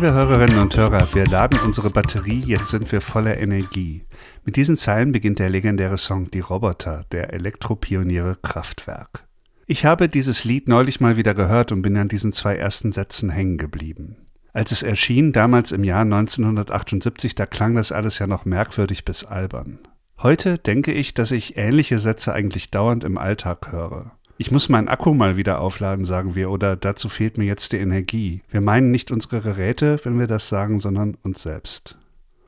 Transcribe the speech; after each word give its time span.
Liebe 0.00 0.14
Hörerinnen 0.14 0.60
und 0.60 0.74
Hörer, 0.78 1.12
wir 1.12 1.26
laden 1.26 1.58
unsere 1.60 1.90
Batterie, 1.90 2.42
jetzt 2.46 2.70
sind 2.70 2.90
wir 2.90 3.02
voller 3.02 3.36
Energie. 3.36 4.06
Mit 4.46 4.56
diesen 4.56 4.74
Zeilen 4.74 5.12
beginnt 5.12 5.38
der 5.38 5.50
legendäre 5.50 5.98
Song 5.98 6.30
Die 6.30 6.40
Roboter 6.40 7.04
der 7.12 7.34
Elektropioniere 7.34 8.38
Kraftwerk. 8.40 9.26
Ich 9.66 9.84
habe 9.84 10.08
dieses 10.08 10.44
Lied 10.44 10.68
neulich 10.68 11.00
mal 11.00 11.18
wieder 11.18 11.34
gehört 11.34 11.70
und 11.70 11.82
bin 11.82 11.98
an 11.98 12.08
diesen 12.08 12.32
zwei 12.32 12.56
ersten 12.56 12.92
Sätzen 12.92 13.28
hängen 13.28 13.58
geblieben. 13.58 14.16
Als 14.54 14.72
es 14.72 14.82
erschien, 14.82 15.34
damals 15.34 15.70
im 15.70 15.84
Jahr 15.84 16.00
1978, 16.00 17.34
da 17.34 17.44
klang 17.44 17.74
das 17.74 17.92
alles 17.92 18.18
ja 18.18 18.26
noch 18.26 18.46
merkwürdig 18.46 19.04
bis 19.04 19.24
albern. 19.24 19.80
Heute 20.22 20.56
denke 20.56 20.92
ich, 20.94 21.12
dass 21.12 21.30
ich 21.30 21.58
ähnliche 21.58 21.98
Sätze 21.98 22.32
eigentlich 22.32 22.70
dauernd 22.70 23.04
im 23.04 23.18
Alltag 23.18 23.70
höre. 23.70 24.12
Ich 24.40 24.50
muss 24.50 24.70
meinen 24.70 24.88
Akku 24.88 25.12
mal 25.12 25.36
wieder 25.36 25.60
aufladen, 25.60 26.06
sagen 26.06 26.34
wir, 26.34 26.50
oder 26.50 26.74
dazu 26.74 27.10
fehlt 27.10 27.36
mir 27.36 27.44
jetzt 27.44 27.72
die 27.72 27.76
Energie. 27.76 28.40
Wir 28.48 28.62
meinen 28.62 28.90
nicht 28.90 29.10
unsere 29.10 29.42
Geräte, 29.42 30.00
wenn 30.04 30.18
wir 30.18 30.26
das 30.26 30.48
sagen, 30.48 30.78
sondern 30.78 31.18
uns 31.22 31.42
selbst. 31.42 31.98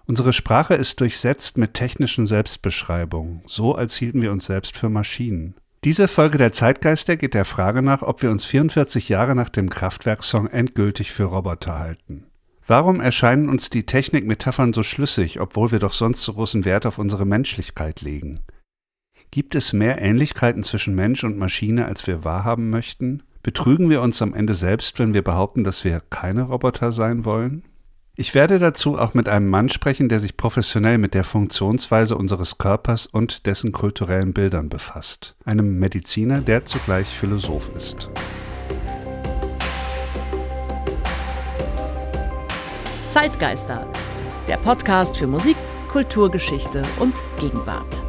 Unsere 0.06 0.32
Sprache 0.32 0.72
ist 0.72 1.00
durchsetzt 1.00 1.58
mit 1.58 1.74
technischen 1.74 2.26
Selbstbeschreibungen, 2.26 3.42
so 3.46 3.74
als 3.74 3.94
hielten 3.94 4.22
wir 4.22 4.32
uns 4.32 4.46
selbst 4.46 4.74
für 4.74 4.88
Maschinen. 4.88 5.54
Diese 5.84 6.08
Folge 6.08 6.38
der 6.38 6.52
Zeitgeister 6.52 7.18
geht 7.18 7.34
der 7.34 7.44
Frage 7.44 7.82
nach, 7.82 8.00
ob 8.00 8.22
wir 8.22 8.30
uns 8.30 8.46
44 8.46 9.10
Jahre 9.10 9.34
nach 9.34 9.50
dem 9.50 9.68
Kraftwerkssong 9.68 10.46
endgültig 10.46 11.12
für 11.12 11.24
Roboter 11.24 11.78
halten. 11.78 12.24
Warum 12.66 13.02
erscheinen 13.02 13.50
uns 13.50 13.68
die 13.68 13.84
Technikmetaphern 13.84 14.72
so 14.72 14.82
schlüssig, 14.82 15.40
obwohl 15.40 15.72
wir 15.72 15.78
doch 15.78 15.92
sonst 15.92 16.22
so 16.22 16.32
großen 16.32 16.64
Wert 16.64 16.86
auf 16.86 16.96
unsere 16.96 17.26
Menschlichkeit 17.26 18.00
legen? 18.00 18.40
Gibt 19.32 19.54
es 19.54 19.72
mehr 19.72 19.98
Ähnlichkeiten 19.98 20.62
zwischen 20.62 20.94
Mensch 20.94 21.24
und 21.24 21.38
Maschine, 21.38 21.86
als 21.86 22.06
wir 22.06 22.22
wahrhaben 22.22 22.68
möchten? 22.68 23.22
Betrügen 23.42 23.88
wir 23.88 24.02
uns 24.02 24.20
am 24.20 24.34
Ende 24.34 24.52
selbst, 24.52 24.98
wenn 24.98 25.14
wir 25.14 25.24
behaupten, 25.24 25.64
dass 25.64 25.84
wir 25.84 26.02
keine 26.10 26.42
Roboter 26.42 26.92
sein 26.92 27.24
wollen? 27.24 27.64
Ich 28.14 28.34
werde 28.34 28.58
dazu 28.58 28.98
auch 28.98 29.14
mit 29.14 29.30
einem 29.30 29.48
Mann 29.48 29.70
sprechen, 29.70 30.10
der 30.10 30.18
sich 30.18 30.36
professionell 30.36 30.98
mit 30.98 31.14
der 31.14 31.24
Funktionsweise 31.24 32.14
unseres 32.14 32.58
Körpers 32.58 33.06
und 33.06 33.46
dessen 33.46 33.72
kulturellen 33.72 34.34
Bildern 34.34 34.68
befasst. 34.68 35.34
Einem 35.46 35.78
Mediziner, 35.78 36.42
der 36.42 36.66
zugleich 36.66 37.06
Philosoph 37.06 37.70
ist. 37.74 38.10
Zeitgeister, 43.08 43.90
der 44.46 44.58
Podcast 44.58 45.16
für 45.16 45.26
Musik, 45.26 45.56
Kulturgeschichte 45.90 46.82
und 47.00 47.14
Gegenwart. 47.40 48.04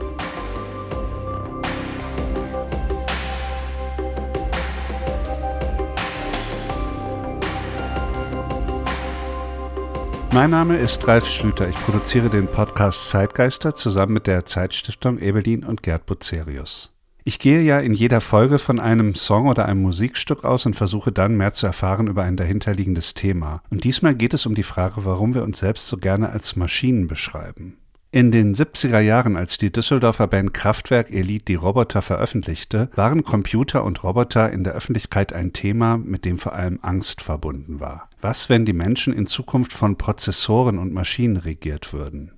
Mein 10.34 10.50
Name 10.50 10.78
ist 10.78 11.08
Ralf 11.08 11.28
Schlüter. 11.28 11.70
Ich 11.70 11.76
produziere 11.76 12.28
den 12.28 12.48
Podcast 12.48 13.10
Zeitgeister 13.10 13.76
zusammen 13.76 14.14
mit 14.14 14.26
der 14.26 14.46
Zeitstiftung 14.46 15.20
Ebelin 15.20 15.64
und 15.64 15.84
Gerd 15.84 16.08
Bucerius. 16.08 16.92
Ich 17.24 17.38
gehe 17.38 17.62
ja 17.62 17.80
in 17.80 17.94
jeder 17.94 18.20
Folge 18.20 18.58
von 18.58 18.80
einem 18.80 19.14
Song 19.14 19.46
oder 19.46 19.68
einem 19.68 19.84
Musikstück 19.84 20.44
aus 20.44 20.66
und 20.66 20.76
versuche 20.76 21.12
dann 21.12 21.38
mehr 21.38 21.52
zu 21.52 21.68
erfahren 21.68 22.08
über 22.08 22.24
ein 22.24 22.36
dahinterliegendes 22.36 23.14
Thema. 23.14 23.62
Und 23.70 23.84
diesmal 23.84 24.16
geht 24.16 24.34
es 24.34 24.48
um 24.48 24.56
die 24.56 24.64
Frage, 24.64 25.06
warum 25.06 25.36
wir 25.36 25.44
uns 25.44 25.60
selbst 25.60 25.86
so 25.86 25.98
gerne 25.98 26.32
als 26.32 26.56
Maschinen 26.56 27.06
beschreiben. 27.06 27.78
In 28.14 28.32
den 28.32 28.54
70er 28.54 29.00
Jahren, 29.00 29.36
als 29.36 29.58
die 29.58 29.72
Düsseldorfer 29.72 30.28
Band 30.28 30.54
Kraftwerk 30.54 31.10
Elite 31.10 31.46
die 31.46 31.56
Roboter 31.56 32.04
veröffentlichte, 32.04 32.92
waren 32.94 33.24
Computer 33.24 33.84
und 33.84 34.04
Roboter 34.04 34.52
in 34.52 34.64
der 34.64 34.74
Öffentlichkeit 34.74 35.34
ein 35.34 35.52
Thema, 35.52 35.98
mit 35.98 36.24
dem 36.24 36.38
vor 36.38 36.54
allem 36.54 36.78
Angst 36.84 37.24
verbunden 37.24 37.80
war. 37.80 38.12
Was, 38.22 38.50
wenn 38.50 38.66
die 38.66 38.74
Menschen 38.74 39.14
in 39.14 39.26
Zukunft 39.26 39.74
von 39.74 39.98
Prozessoren 39.98 40.78
und 40.78 40.94
Maschinen 40.94 41.38
regiert 41.38 41.92
würden? 41.92 42.34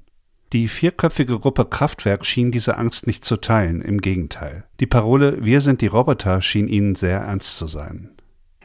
Die 0.54 0.70
vierköpfige 0.70 1.40
Gruppe 1.40 1.66
Kraftwerk 1.66 2.26
schien 2.26 2.54
diese 2.54 2.78
Angst 2.78 3.06
nicht 3.06 3.26
zu 3.26 3.36
teilen, 3.36 3.82
im 3.82 4.00
Gegenteil. 4.00 4.64
Die 4.80 4.88
Parole 4.88 5.44
Wir 5.44 5.60
sind 5.60 5.82
die 5.82 5.88
Roboter 5.88 6.42
schien 6.42 6.70
ihnen 6.70 6.96
sehr 6.96 7.20
ernst 7.20 7.58
zu 7.58 7.68
sein. 7.68 8.12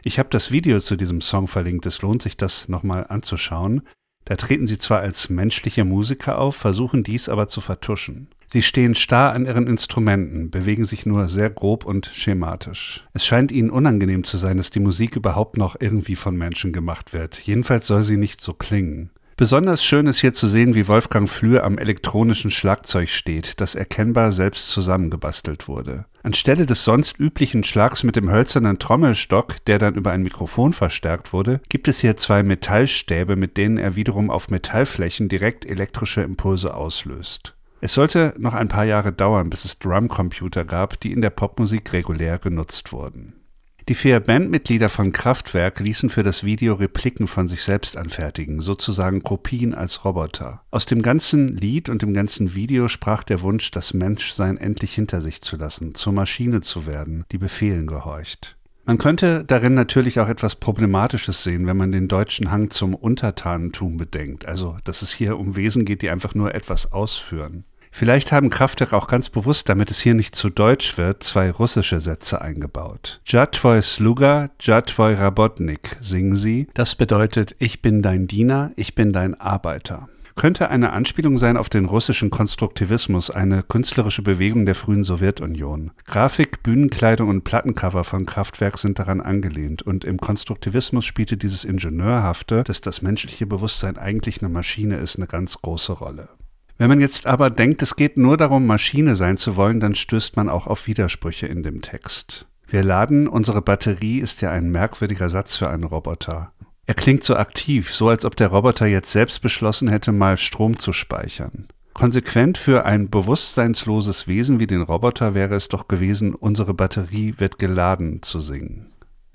Ich 0.05 0.21
habe 0.21 0.29
das 0.31 0.53
Video 0.53 0.79
zu 0.79 0.95
diesem 0.95 1.21
Song 1.21 1.49
verlinkt, 1.49 1.87
es 1.87 2.03
lohnt 2.03 2.23
sich 2.23 2.37
das 2.37 2.69
nochmal 2.69 3.05
anzuschauen. 3.09 3.83
Da 4.25 4.37
treten 4.37 4.67
sie 4.67 4.79
zwar 4.79 5.01
als 5.01 5.29
menschliche 5.29 5.85
Musiker 5.85 6.39
auf, 6.39 6.57
versuchen 6.57 7.03
dies 7.03 7.29
aber 7.29 7.49
zu 7.49 7.61
vertuschen. 7.61 8.29
Sie 8.47 8.63
stehen 8.63 8.97
starr 8.97 9.33
an 9.33 9.47
ihren 9.47 9.69
Instrumenten, 9.69 10.51
bewegen 10.51 10.85
sich 10.85 11.07
nur 11.07 11.29
sehr 11.29 11.51
grob 11.51 11.85
und 11.85 12.07
schematisch. 12.07 13.07
Es 13.13 13.25
scheint 13.25 13.53
ihnen 13.53 13.71
unangenehm 13.71 14.25
zu 14.25 14.39
sein, 14.39 14.57
dass 14.57 14.71
die 14.71 14.81
Musik 14.81 15.15
überhaupt 15.15 15.57
noch 15.57 15.77
irgendwie 15.79 16.17
von 16.17 16.37
Menschen 16.37 16.73
gemacht 16.73 17.13
wird. 17.13 17.39
Jedenfalls 17.39 17.87
soll 17.87 18.03
sie 18.03 18.17
nicht 18.17 18.41
so 18.41 18.53
klingen. 18.53 19.11
Besonders 19.41 19.83
schön 19.83 20.07
ist 20.07 20.21
hier 20.21 20.35
zu 20.35 20.47
sehen, 20.47 20.75
wie 20.75 20.87
Wolfgang 20.87 21.27
Flür 21.27 21.65
am 21.65 21.79
elektronischen 21.79 22.51
Schlagzeug 22.51 23.09
steht, 23.09 23.59
das 23.63 23.75
erkennbar 23.75 24.33
selbst 24.33 24.69
zusammengebastelt 24.69 25.67
wurde. 25.67 26.05
Anstelle 26.23 26.67
des 26.67 26.85
sonst 26.85 27.19
üblichen 27.19 27.65
Schlags 27.65 28.03
mit 28.03 28.17
dem 28.17 28.31
hölzernen 28.31 28.79
Trommelstock, 28.79 29.65
der 29.65 29.79
dann 29.79 29.95
über 29.95 30.11
ein 30.11 30.23
Mikrofon 30.23 30.75
verstärkt 30.75 31.33
wurde, 31.33 31.63
gibt 31.71 31.89
es 31.89 32.01
hier 32.01 32.19
zwei 32.19 32.43
Metallstäbe, 32.43 33.35
mit 33.35 33.57
denen 33.57 33.79
er 33.79 33.97
wiederum 33.97 34.29
auf 34.29 34.51
Metallflächen 34.51 35.31
direkt 35.31 35.65
elektrische 35.65 36.21
Impulse 36.21 36.75
auslöst. 36.75 37.57
Es 37.81 37.95
sollte 37.95 38.35
noch 38.37 38.53
ein 38.53 38.69
paar 38.69 38.85
Jahre 38.85 39.11
dauern, 39.11 39.49
bis 39.49 39.65
es 39.65 39.79
Drumcomputer 39.79 40.67
gab, 40.67 41.01
die 41.01 41.13
in 41.13 41.23
der 41.23 41.31
Popmusik 41.31 41.95
regulär 41.95 42.39
genutzt 42.39 42.93
wurden. 42.93 43.40
Die 43.89 43.95
vier 43.95 44.21
Bandmitglieder 44.21 44.89
von 44.89 45.13
Kraftwerk 45.13 45.81
ließen 45.81 46.11
für 46.11 46.23
das 46.23 46.45
Video 46.45 46.75
Repliken 46.75 47.27
von 47.27 47.49
sich 47.49 47.63
selbst 47.63 47.97
anfertigen, 47.97 48.61
sozusagen 48.61 49.23
Kopien 49.23 49.75
als 49.75 50.05
Roboter. 50.05 50.63
Aus 50.71 50.87
dem 50.87 51.03
ganzen 51.03 51.57
Lied 51.57 51.89
und 51.89 52.03
dem 52.03 52.15
ganzen 52.15 52.55
Video 52.55 52.89
sprach 52.89 53.25
der 53.25 53.41
Wunsch, 53.41 53.71
das 53.71 53.95
Menschsein 53.95 54.59
endlich 54.59 54.95
hinter 54.95 55.21
sich 55.21 55.41
zu 55.41 55.57
lassen, 55.57 55.95
zur 55.95 56.13
Maschine 56.13 56.61
zu 56.61 56.87
werden, 56.87 57.25
die 57.33 57.39
Befehlen 57.39 57.87
gehorcht. 57.87 58.57
Man 58.85 58.99
könnte 58.99 59.45
darin 59.45 59.75
natürlich 59.75 60.21
auch 60.21 60.29
etwas 60.29 60.57
Problematisches 60.57 61.45
sehen, 61.45 61.67
wenn 61.67 61.77
man 61.77 61.93
den 61.93 62.09
deutschen 62.09 62.51
Hang 62.51 62.71
zum 62.71 62.95
Untertanentum 62.95 63.97
bedenkt, 63.97 64.47
also 64.47 64.77
dass 64.85 65.03
es 65.03 65.13
hier 65.13 65.39
um 65.39 65.55
Wesen 65.55 65.85
geht, 65.85 66.03
die 66.03 66.11
einfach 66.11 66.35
nur 66.35 66.55
etwas 66.55 66.93
ausführen. 66.93 67.65
Vielleicht 67.91 68.33
haben 68.33 68.51
Kraftwerk 68.51 68.93
auch 68.93 69.09
ganz 69.09 69.29
bewusst, 69.29 69.69
damit 69.69 69.91
es 69.91 70.01
hier 70.01 70.15
nicht 70.15 70.35
zu 70.35 70.49
deutsch 70.49 70.97
wird, 70.97 71.23
zwei 71.23 71.51
russische 71.51 72.01
Sätze 72.01 72.41
eingebaut. 72.41 73.21
Jatvoy 73.27 73.83
Sluga, 73.83 74.51
Jatvoy 74.61 75.15
Rabotnik 75.15 75.97
singen 76.01 76.37
sie. 76.37 76.69
Das 76.75 76.95
bedeutet, 76.95 77.57
ich 77.59 77.83
bin 77.83 78.03
dein 78.03 78.27
Diener, 78.27 78.71
ich 78.77 78.95
bin 78.95 79.13
dein 79.13 79.39
Arbeiter 79.41 80.09
könnte 80.41 80.71
eine 80.71 80.95
Anspielung 80.95 81.37
sein 81.37 81.59
auf 81.59 81.69
den 81.69 81.85
russischen 81.85 82.31
Konstruktivismus, 82.31 83.31
eine 83.31 83.63
künstlerische 83.63 84.23
Bewegung 84.23 84.65
der 84.65 84.75
frühen 84.75 85.03
Sowjetunion. 85.03 85.91
Grafik, 86.07 86.63
Bühnenkleidung 86.63 87.29
und 87.29 87.45
Plattencover 87.45 88.05
von 88.05 88.25
Kraftwerk 88.25 88.79
sind 88.79 88.99
daran 88.99 89.21
angelehnt 89.21 89.83
und 89.83 90.03
im 90.03 90.17
Konstruktivismus 90.17 91.05
spielte 91.05 91.37
dieses 91.37 91.67
Ingenieurhafte, 91.67 92.65
dass 92.65 92.81
das 92.81 93.03
menschliche 93.03 93.47
Bewusstsein 93.47 93.99
eigentlich 93.99 94.41
eine 94.41 94.49
Maschine 94.49 94.97
ist, 94.97 95.17
eine 95.17 95.27
ganz 95.27 95.61
große 95.61 95.93
Rolle. 95.93 96.31
Wenn 96.81 96.89
man 96.89 97.01
jetzt 97.03 97.27
aber 97.27 97.51
denkt, 97.51 97.83
es 97.83 97.95
geht 97.95 98.17
nur 98.17 98.39
darum, 98.39 98.65
Maschine 98.65 99.15
sein 99.15 99.37
zu 99.37 99.55
wollen, 99.55 99.81
dann 99.81 99.95
stößt 99.95 100.37
man 100.37 100.49
auch 100.49 100.67
auf 100.67 100.87
Widersprüche 100.87 101.47
in 101.47 101.63
dem 101.63 101.83
Text. 101.83 102.47
Wir 102.67 102.83
laden, 102.83 103.29
unsere 103.29 103.61
Batterie 103.61 104.19
ist 104.19 104.41
ja 104.41 104.51
ein 104.51 104.71
merkwürdiger 104.71 105.29
Satz 105.29 105.57
für 105.57 105.69
einen 105.69 105.85
Roboter. 105.85 106.53
Er 106.87 106.95
klingt 106.95 107.23
so 107.23 107.37
aktiv, 107.37 107.93
so 107.93 108.09
als 108.09 108.25
ob 108.25 108.35
der 108.35 108.49
Roboter 108.49 108.87
jetzt 108.87 109.13
selbst 109.13 109.43
beschlossen 109.43 109.89
hätte, 109.89 110.11
mal 110.11 110.39
Strom 110.39 110.79
zu 110.79 110.95
speichern. 110.95 111.69
Konsequent 111.93 112.57
für 112.57 112.87
ein 112.87 113.11
bewusstseinsloses 113.11 114.27
Wesen 114.27 114.59
wie 114.59 114.67
den 114.67 114.81
Roboter 114.81 115.35
wäre 115.35 115.57
es 115.57 115.69
doch 115.69 115.87
gewesen, 115.87 116.35
unsere 116.35 116.73
Batterie 116.73 117.35
wird 117.37 117.59
geladen 117.59 118.23
zu 118.23 118.41
singen. 118.41 118.87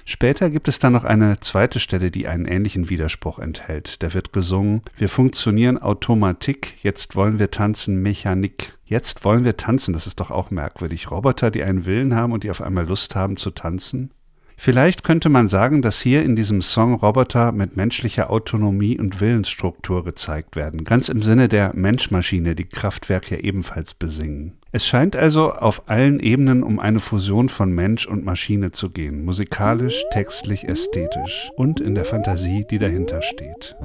Später 0.07 0.51
gibt 0.51 0.67
es 0.67 0.77
dann 0.77 0.93
noch 0.93 1.03
eine 1.03 1.39
zweite 1.39 1.79
Stelle, 1.79 2.11
die 2.11 2.27
einen 2.27 2.45
ähnlichen 2.45 2.89
Widerspruch 2.89 3.39
enthält. 3.39 4.03
Da 4.03 4.13
wird 4.13 4.33
gesungen, 4.33 4.83
wir 4.97 5.09
funktionieren 5.09 5.79
Automatik, 5.79 6.75
jetzt 6.83 7.15
wollen 7.15 7.39
wir 7.39 7.49
tanzen 7.49 8.03
Mechanik. 8.03 8.77
Jetzt 8.85 9.25
wollen 9.25 9.43
wir 9.43 9.57
tanzen, 9.57 9.93
das 9.93 10.05
ist 10.05 10.19
doch 10.19 10.29
auch 10.29 10.51
merkwürdig. 10.51 11.09
Roboter, 11.09 11.49
die 11.49 11.63
einen 11.63 11.87
Willen 11.87 12.13
haben 12.13 12.33
und 12.33 12.43
die 12.43 12.51
auf 12.51 12.61
einmal 12.61 12.85
Lust 12.85 13.15
haben 13.15 13.35
zu 13.35 13.49
tanzen. 13.49 14.11
Vielleicht 14.57 15.03
könnte 15.03 15.29
man 15.29 15.47
sagen, 15.47 15.81
dass 15.81 15.99
hier 15.99 16.23
in 16.23 16.35
diesem 16.35 16.61
Song 16.61 16.93
Roboter 16.93 17.51
mit 17.51 17.75
menschlicher 17.75 18.29
Autonomie 18.29 18.97
und 18.97 19.19
Willensstruktur 19.19 20.03
gezeigt 20.03 20.55
werden, 20.55 20.85
ganz 20.85 21.09
im 21.09 21.23
Sinne 21.23 21.49
der 21.49 21.75
Menschmaschine, 21.75 22.55
die 22.55 22.65
Kraftwerk 22.65 23.31
ja 23.31 23.37
ebenfalls 23.37 23.93
besingen. 23.93 24.53
Es 24.75 24.85
scheint 24.85 25.15
also 25.15 25.53
auf 25.53 25.83
allen 25.87 26.19
Ebenen 26.19 26.61
um 26.61 26.81
eine 26.81 26.99
Fusion 26.99 27.47
von 27.47 27.71
Mensch 27.71 28.05
und 28.05 28.25
Maschine 28.25 28.71
zu 28.71 28.89
gehen, 28.89 29.23
musikalisch, 29.23 30.03
textlich, 30.11 30.67
ästhetisch 30.67 31.49
und 31.55 31.79
in 31.79 31.95
der 31.95 32.03
Fantasie, 32.03 32.65
die 32.69 32.77
dahinter 32.77 33.21
steht. 33.21 33.77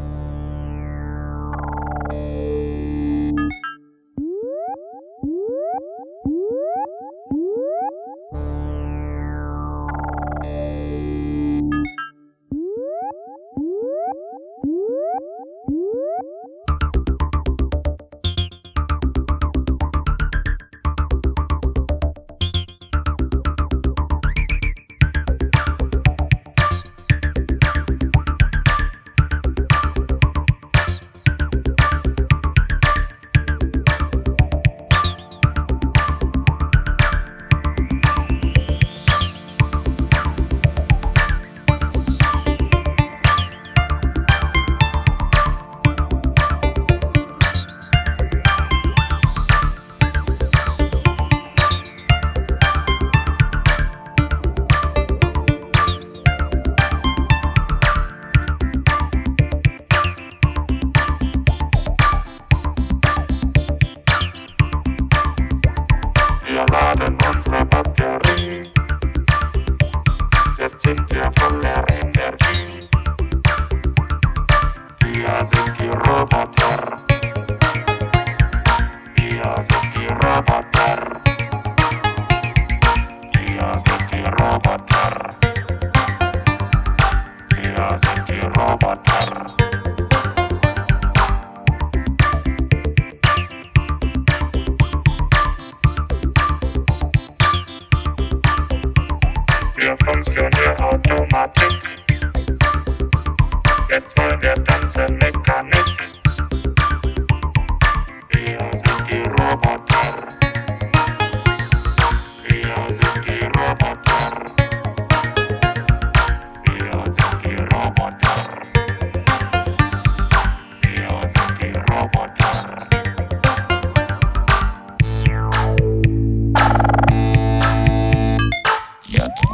Я 129.10 129.28
тут. 129.28 129.49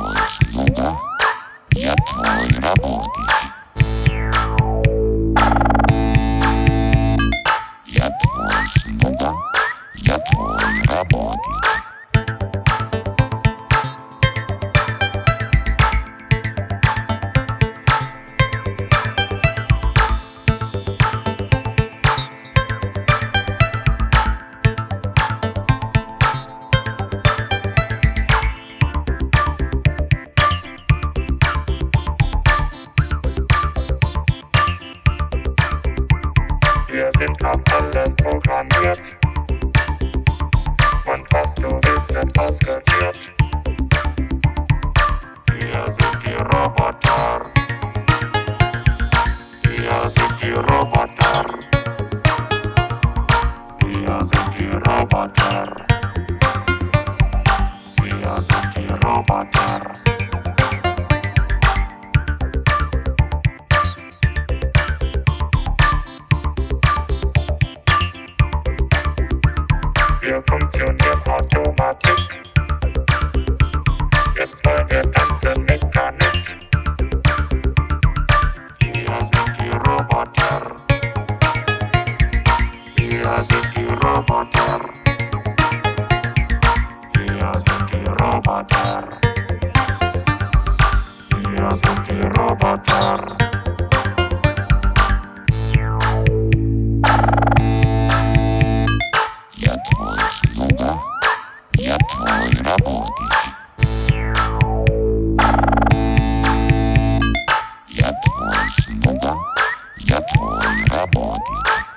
Body. 111.05 111.96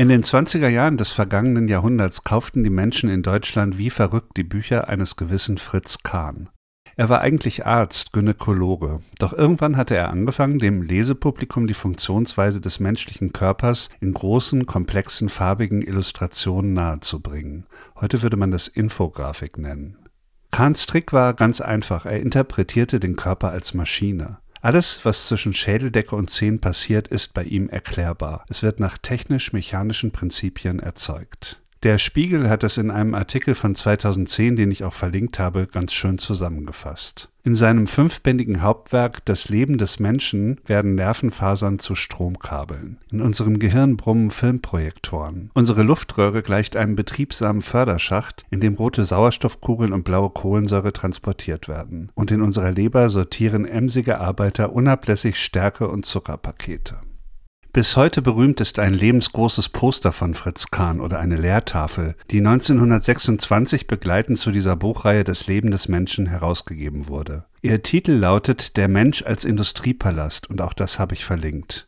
In 0.00 0.08
den 0.08 0.22
20er 0.22 0.68
Jahren 0.68 0.96
des 0.96 1.12
vergangenen 1.12 1.68
Jahrhunderts 1.68 2.24
kauften 2.24 2.64
die 2.64 2.70
Menschen 2.70 3.10
in 3.10 3.22
Deutschland 3.22 3.76
wie 3.76 3.90
verrückt 3.90 4.34
die 4.38 4.44
Bücher 4.44 4.88
eines 4.88 5.16
gewissen 5.16 5.58
Fritz 5.58 5.98
Kahn. 6.02 6.48
Er 6.96 7.10
war 7.10 7.20
eigentlich 7.20 7.66
Arzt, 7.66 8.14
Gynäkologe, 8.14 9.00
doch 9.18 9.34
irgendwann 9.34 9.76
hatte 9.76 9.94
er 9.94 10.08
angefangen, 10.08 10.58
dem 10.58 10.80
Lesepublikum 10.80 11.66
die 11.66 11.74
Funktionsweise 11.74 12.62
des 12.62 12.80
menschlichen 12.80 13.34
Körpers 13.34 13.90
in 14.00 14.14
großen, 14.14 14.64
komplexen, 14.64 15.28
farbigen 15.28 15.82
Illustrationen 15.82 16.72
nahezubringen. 16.72 17.66
Heute 18.00 18.22
würde 18.22 18.38
man 18.38 18.52
das 18.52 18.68
Infografik 18.68 19.58
nennen. 19.58 19.98
Kahns 20.50 20.86
Trick 20.86 21.12
war 21.12 21.34
ganz 21.34 21.60
einfach, 21.60 22.06
er 22.06 22.20
interpretierte 22.20 23.00
den 23.00 23.16
Körper 23.16 23.50
als 23.50 23.74
Maschine. 23.74 24.38
Alles, 24.62 25.00
was 25.04 25.26
zwischen 25.26 25.54
Schädeldecke 25.54 26.14
und 26.14 26.28
Zehen 26.28 26.60
passiert, 26.60 27.08
ist 27.08 27.32
bei 27.32 27.44
ihm 27.44 27.70
erklärbar. 27.70 28.44
Es 28.48 28.62
wird 28.62 28.78
nach 28.78 28.98
technisch-mechanischen 28.98 30.10
Prinzipien 30.10 30.80
erzeugt. 30.80 31.60
Der 31.82 31.96
Spiegel 31.96 32.50
hat 32.50 32.62
es 32.62 32.76
in 32.76 32.90
einem 32.90 33.14
Artikel 33.14 33.54
von 33.54 33.74
2010, 33.74 34.56
den 34.56 34.70
ich 34.70 34.84
auch 34.84 34.92
verlinkt 34.92 35.38
habe, 35.38 35.66
ganz 35.66 35.94
schön 35.94 36.18
zusammengefasst. 36.18 37.29
In 37.42 37.54
seinem 37.54 37.86
fünfbändigen 37.86 38.60
Hauptwerk 38.60 39.24
Das 39.24 39.48
Leben 39.48 39.78
des 39.78 39.98
Menschen 39.98 40.60
werden 40.66 40.94
Nervenfasern 40.94 41.78
zu 41.78 41.94
Stromkabeln. 41.94 42.98
In 43.10 43.22
unserem 43.22 43.58
Gehirn 43.58 43.96
brummen 43.96 44.30
Filmprojektoren. 44.30 45.50
Unsere 45.54 45.82
Luftröhre 45.82 46.42
gleicht 46.42 46.76
einem 46.76 46.96
betriebsamen 46.96 47.62
Förderschacht, 47.62 48.44
in 48.50 48.60
dem 48.60 48.74
rote 48.74 49.06
Sauerstoffkugeln 49.06 49.94
und 49.94 50.04
blaue 50.04 50.28
Kohlensäure 50.28 50.92
transportiert 50.92 51.66
werden. 51.66 52.12
Und 52.14 52.30
in 52.30 52.42
unserer 52.42 52.72
Leber 52.72 53.08
sortieren 53.08 53.64
emsige 53.64 54.20
Arbeiter 54.20 54.74
unablässig 54.74 55.38
Stärke 55.38 55.88
und 55.88 56.04
Zuckerpakete. 56.04 56.98
Bis 57.72 57.96
heute 57.96 58.20
berühmt 58.20 58.60
ist 58.60 58.80
ein 58.80 58.94
lebensgroßes 58.94 59.68
Poster 59.68 60.10
von 60.10 60.34
Fritz 60.34 60.72
Kahn 60.72 61.00
oder 61.00 61.20
eine 61.20 61.36
Lehrtafel, 61.36 62.16
die 62.32 62.38
1926 62.38 63.86
begleitend 63.86 64.38
zu 64.38 64.50
dieser 64.50 64.74
Buchreihe 64.74 65.22
Das 65.22 65.46
Leben 65.46 65.70
des 65.70 65.86
Menschen 65.86 66.26
herausgegeben 66.26 67.06
wurde. 67.06 67.44
Ihr 67.62 67.80
Titel 67.84 68.10
lautet 68.10 68.76
Der 68.76 68.88
Mensch 68.88 69.22
als 69.22 69.44
Industriepalast 69.44 70.50
und 70.50 70.60
auch 70.60 70.72
das 70.72 70.98
habe 70.98 71.14
ich 71.14 71.24
verlinkt. 71.24 71.86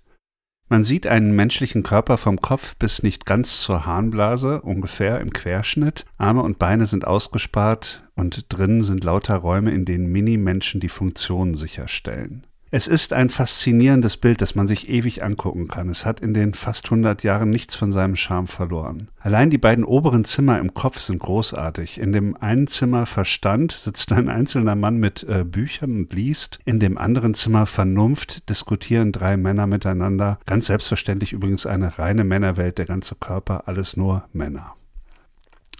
Man 0.68 0.84
sieht 0.84 1.08
einen 1.08 1.32
menschlichen 1.34 1.82
Körper 1.82 2.16
vom 2.16 2.40
Kopf 2.40 2.76
bis 2.76 3.02
nicht 3.02 3.26
ganz 3.26 3.60
zur 3.60 3.84
Harnblase, 3.84 4.62
ungefähr 4.62 5.20
im 5.20 5.32
Querschnitt. 5.32 6.06
Arme 6.16 6.42
und 6.42 6.60
Beine 6.60 6.86
sind 6.86 7.08
ausgespart 7.08 8.08
und 8.14 8.46
drinnen 8.50 8.82
sind 8.82 9.02
lauter 9.02 9.36
Räume, 9.36 9.72
in 9.72 9.84
denen 9.84 10.06
Mini-Menschen 10.06 10.80
die 10.80 10.88
Funktionen 10.88 11.54
sicherstellen. 11.54 12.46
Es 12.74 12.86
ist 12.86 13.12
ein 13.12 13.28
faszinierendes 13.28 14.16
Bild, 14.16 14.40
das 14.40 14.54
man 14.54 14.66
sich 14.66 14.88
ewig 14.88 15.22
angucken 15.22 15.68
kann. 15.68 15.90
Es 15.90 16.06
hat 16.06 16.20
in 16.20 16.32
den 16.32 16.54
fast 16.54 16.86
100 16.86 17.22
Jahren 17.22 17.50
nichts 17.50 17.76
von 17.76 17.92
seinem 17.92 18.16
Charme 18.16 18.46
verloren. 18.46 19.08
Allein 19.20 19.50
die 19.50 19.58
beiden 19.58 19.84
oberen 19.84 20.24
Zimmer 20.24 20.58
im 20.58 20.72
Kopf 20.72 20.98
sind 20.98 21.18
großartig. 21.18 22.00
In 22.00 22.12
dem 22.12 22.34
einen 22.34 22.68
Zimmer 22.68 23.04
Verstand 23.04 23.72
sitzt 23.72 24.10
ein 24.10 24.30
einzelner 24.30 24.74
Mann 24.74 24.96
mit 24.96 25.22
äh, 25.24 25.44
Büchern 25.44 25.96
und 25.96 26.14
liest. 26.14 26.60
In 26.64 26.80
dem 26.80 26.96
anderen 26.96 27.34
Zimmer 27.34 27.66
Vernunft 27.66 28.48
diskutieren 28.48 29.12
drei 29.12 29.36
Männer 29.36 29.66
miteinander. 29.66 30.38
Ganz 30.46 30.64
selbstverständlich 30.64 31.34
übrigens 31.34 31.66
eine 31.66 31.98
reine 31.98 32.24
Männerwelt, 32.24 32.78
der 32.78 32.86
ganze 32.86 33.16
Körper, 33.16 33.64
alles 33.66 33.98
nur 33.98 34.24
Männer. 34.32 34.76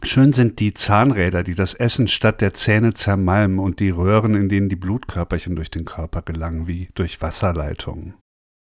Schön 0.05 0.33
sind 0.33 0.59
die 0.59 0.75
Zahnräder, 0.75 1.43
die 1.43 1.55
das 1.55 1.75
Essen 1.75 2.09
statt 2.09 2.41
der 2.41 2.55
Zähne 2.55 2.93
zermalmen 2.93 3.61
und 3.61 3.79
die 3.79 3.91
Röhren, 3.91 4.35
in 4.35 4.49
denen 4.49 4.69
die 4.69 4.77
Blutkörperchen 4.77 5.55
durch 5.55 5.71
den 5.71 5.85
Körper 5.85 6.23
gelangen, 6.23 6.67
wie 6.67 6.89
durch 6.95 7.23
Wasserleitungen. 7.23 8.15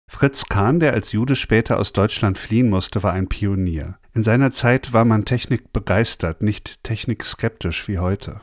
Fritz 0.09 0.45
Kahn, 0.49 0.79
der 0.79 0.93
als 0.93 1.11
Jude 1.11 1.35
später 1.35 1.79
aus 1.79 1.93
Deutschland 1.93 2.39
fliehen 2.39 2.71
musste, 2.71 3.03
war 3.03 3.13
ein 3.13 3.29
Pionier. 3.29 3.99
In 4.15 4.23
seiner 4.23 4.53
Zeit 4.53 4.93
war 4.93 5.05
man 5.05 5.25
Technik 5.25 5.73
begeistert, 5.73 6.43
nicht 6.43 6.83
technikskeptisch 6.85 7.89
wie 7.89 7.99
heute. 7.99 8.41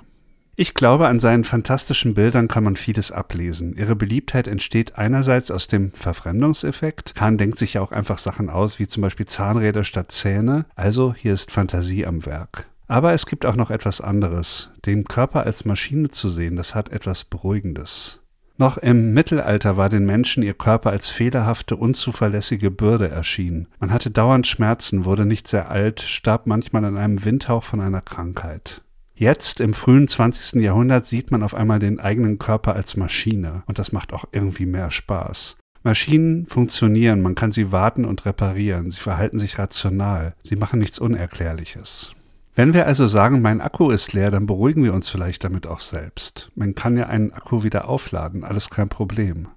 Ich 0.55 0.75
glaube, 0.75 1.07
an 1.07 1.19
seinen 1.19 1.45
fantastischen 1.45 2.13
Bildern 2.13 2.47
kann 2.47 2.63
man 2.63 2.75
vieles 2.75 3.11
ablesen. 3.11 3.75
Ihre 3.75 3.95
Beliebtheit 3.95 4.47
entsteht 4.47 4.97
einerseits 4.97 5.49
aus 5.49 5.67
dem 5.67 5.91
Verfremdungseffekt. 5.93 7.15
Kahn 7.15 7.39
denkt 7.39 7.57
sich 7.57 7.75
ja 7.75 7.81
auch 7.81 7.91
einfach 7.91 8.19
Sachen 8.19 8.51
aus, 8.51 8.77
wie 8.77 8.87
zum 8.87 9.01
Beispiel 9.01 9.25
Zahnräder 9.25 9.83
statt 9.83 10.11
Zähne. 10.11 10.65
Also 10.75 11.15
hier 11.15 11.33
ist 11.33 11.49
Fantasie 11.49 12.05
am 12.05 12.25
Werk. 12.27 12.67
Aber 12.87 13.13
es 13.13 13.25
gibt 13.25 13.45
auch 13.45 13.55
noch 13.55 13.71
etwas 13.71 14.01
anderes. 14.01 14.71
Den 14.85 15.05
Körper 15.05 15.43
als 15.45 15.65
Maschine 15.65 16.09
zu 16.09 16.29
sehen, 16.29 16.55
das 16.55 16.75
hat 16.75 16.89
etwas 16.89 17.23
Beruhigendes. 17.23 18.19
Noch 18.57 18.77
im 18.77 19.13
Mittelalter 19.13 19.77
war 19.77 19.89
den 19.89 20.05
Menschen 20.05 20.43
ihr 20.43 20.53
Körper 20.53 20.91
als 20.91 21.09
fehlerhafte, 21.09 21.75
unzuverlässige 21.75 22.69
Bürde 22.69 23.09
erschienen. 23.09 23.67
Man 23.79 23.91
hatte 23.91 24.11
dauernd 24.11 24.45
Schmerzen, 24.45 25.05
wurde 25.05 25.25
nicht 25.25 25.47
sehr 25.47 25.71
alt, 25.71 26.01
starb 26.01 26.45
manchmal 26.45 26.85
an 26.85 26.97
einem 26.97 27.25
Windhauch 27.25 27.63
von 27.63 27.81
einer 27.81 28.01
Krankheit. 28.01 28.81
Jetzt 29.15 29.59
im 29.59 29.73
frühen 29.73 30.07
20. 30.07 30.61
Jahrhundert 30.61 31.05
sieht 31.05 31.31
man 31.31 31.43
auf 31.43 31.55
einmal 31.55 31.79
den 31.79 31.99
eigenen 31.99 32.39
Körper 32.39 32.75
als 32.75 32.95
Maschine 32.95 33.63
und 33.65 33.79
das 33.79 33.91
macht 33.91 34.13
auch 34.13 34.25
irgendwie 34.31 34.65
mehr 34.65 34.91
Spaß. 34.91 35.55
Maschinen 35.83 36.45
funktionieren, 36.47 37.21
man 37.21 37.35
kann 37.35 37.51
sie 37.51 37.71
warten 37.71 38.05
und 38.05 38.25
reparieren, 38.25 38.91
sie 38.91 39.01
verhalten 39.01 39.39
sich 39.39 39.59
rational, 39.59 40.35
sie 40.43 40.55
machen 40.55 40.79
nichts 40.79 40.99
Unerklärliches. 40.99 42.13
Wenn 42.55 42.73
wir 42.73 42.85
also 42.85 43.07
sagen, 43.07 43.41
mein 43.41 43.61
Akku 43.61 43.89
ist 43.89 44.13
leer, 44.13 44.29
dann 44.29 44.45
beruhigen 44.45 44.83
wir 44.83 44.93
uns 44.93 45.09
vielleicht 45.09 45.43
damit 45.43 45.65
auch 45.65 45.79
selbst. 45.79 46.51
Man 46.55 46.75
kann 46.75 46.97
ja 46.97 47.07
einen 47.07 47.33
Akku 47.33 47.63
wieder 47.63 47.89
aufladen, 47.89 48.43
alles 48.43 48.69
kein 48.69 48.89
Problem. 48.89 49.47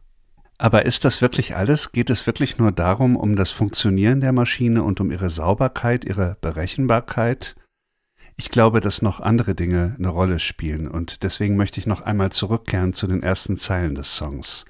Aber 0.56 0.86
ist 0.86 1.04
das 1.04 1.20
wirklich 1.20 1.54
alles? 1.54 1.92
Geht 1.92 2.08
es 2.08 2.26
wirklich 2.26 2.56
nur 2.56 2.72
darum, 2.72 3.16
um 3.16 3.36
das 3.36 3.50
Funktionieren 3.50 4.22
der 4.22 4.32
Maschine 4.32 4.82
und 4.82 5.00
um 5.00 5.10
ihre 5.10 5.28
Sauberkeit, 5.28 6.06
ihre 6.06 6.38
Berechenbarkeit? 6.40 7.54
Ich 8.38 8.48
glaube, 8.48 8.80
dass 8.80 9.02
noch 9.02 9.20
andere 9.20 9.54
Dinge 9.54 9.94
eine 9.98 10.08
Rolle 10.08 10.38
spielen 10.38 10.88
und 10.88 11.22
deswegen 11.22 11.56
möchte 11.56 11.80
ich 11.80 11.86
noch 11.86 12.00
einmal 12.00 12.32
zurückkehren 12.32 12.94
zu 12.94 13.06
den 13.06 13.22
ersten 13.22 13.58
Zeilen 13.58 13.94
des 13.94 14.16
Songs. 14.16 14.64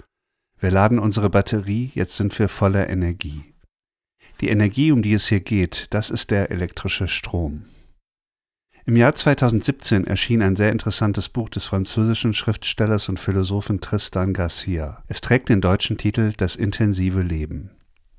Wir 0.58 0.72
laden 0.72 0.98
unsere 0.98 1.30
Batterie, 1.30 1.92
jetzt 1.94 2.16
sind 2.16 2.36
wir 2.38 2.48
voller 2.48 2.88
Energie. 2.88 3.54
Die 4.40 4.48
Energie, 4.48 4.90
um 4.90 5.02
die 5.02 5.14
es 5.14 5.28
hier 5.28 5.40
geht, 5.40 5.86
das 5.90 6.10
ist 6.10 6.30
der 6.32 6.50
elektrische 6.50 7.08
Strom. 7.08 7.66
Im 8.88 8.94
Jahr 8.94 9.16
2017 9.16 10.06
erschien 10.06 10.42
ein 10.42 10.54
sehr 10.54 10.70
interessantes 10.70 11.28
Buch 11.28 11.48
des 11.48 11.64
französischen 11.64 12.32
Schriftstellers 12.32 13.08
und 13.08 13.18
Philosophen 13.18 13.80
Tristan 13.80 14.32
Garcia. 14.32 15.02
Es 15.08 15.20
trägt 15.20 15.48
den 15.48 15.60
deutschen 15.60 15.98
Titel 15.98 16.32
Das 16.36 16.54
intensive 16.54 17.20
Leben. 17.20 17.72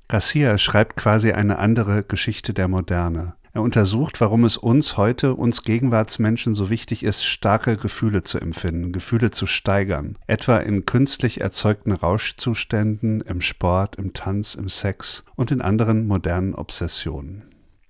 Garcia 0.08 0.58
schreibt 0.58 0.96
quasi 0.96 1.32
eine 1.32 1.58
andere 1.58 2.02
Geschichte 2.02 2.52
der 2.52 2.68
Moderne. 2.68 3.32
Er 3.54 3.62
untersucht, 3.62 4.20
warum 4.20 4.44
es 4.44 4.58
uns 4.58 4.98
heute, 4.98 5.36
uns 5.36 5.62
Gegenwartsmenschen 5.62 6.54
so 6.54 6.68
wichtig 6.68 7.02
ist, 7.02 7.24
starke 7.24 7.78
Gefühle 7.78 8.22
zu 8.22 8.38
empfinden, 8.38 8.92
Gefühle 8.92 9.30
zu 9.30 9.46
steigern, 9.46 10.18
etwa 10.26 10.58
in 10.58 10.84
künstlich 10.84 11.40
erzeugten 11.40 11.92
Rauschzuständen, 11.92 13.22
im 13.22 13.40
Sport, 13.40 13.96
im 13.96 14.12
Tanz, 14.12 14.54
im 14.54 14.68
Sex 14.68 15.24
und 15.34 15.50
in 15.50 15.62
anderen 15.62 16.06
modernen 16.06 16.54
Obsessionen. 16.54 17.47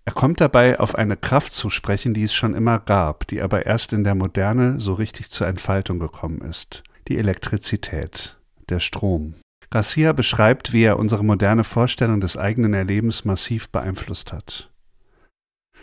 Er 0.08 0.14
kommt 0.14 0.40
dabei 0.40 0.80
auf 0.80 0.94
eine 0.94 1.18
Kraft 1.18 1.52
zu 1.52 1.68
sprechen, 1.68 2.14
die 2.14 2.22
es 2.22 2.32
schon 2.32 2.54
immer 2.54 2.78
gab, 2.78 3.26
die 3.26 3.42
aber 3.42 3.66
erst 3.66 3.92
in 3.92 4.04
der 4.04 4.14
Moderne 4.14 4.80
so 4.80 4.94
richtig 4.94 5.28
zur 5.28 5.46
Entfaltung 5.46 5.98
gekommen 5.98 6.40
ist. 6.40 6.82
Die 7.08 7.18
Elektrizität, 7.18 8.38
der 8.70 8.80
Strom. 8.80 9.34
Garcia 9.68 10.14
beschreibt, 10.14 10.72
wie 10.72 10.84
er 10.84 10.98
unsere 10.98 11.26
moderne 11.26 11.62
Vorstellung 11.62 12.22
des 12.22 12.38
eigenen 12.38 12.72
Erlebens 12.72 13.26
massiv 13.26 13.68
beeinflusst 13.68 14.32
hat. 14.32 14.70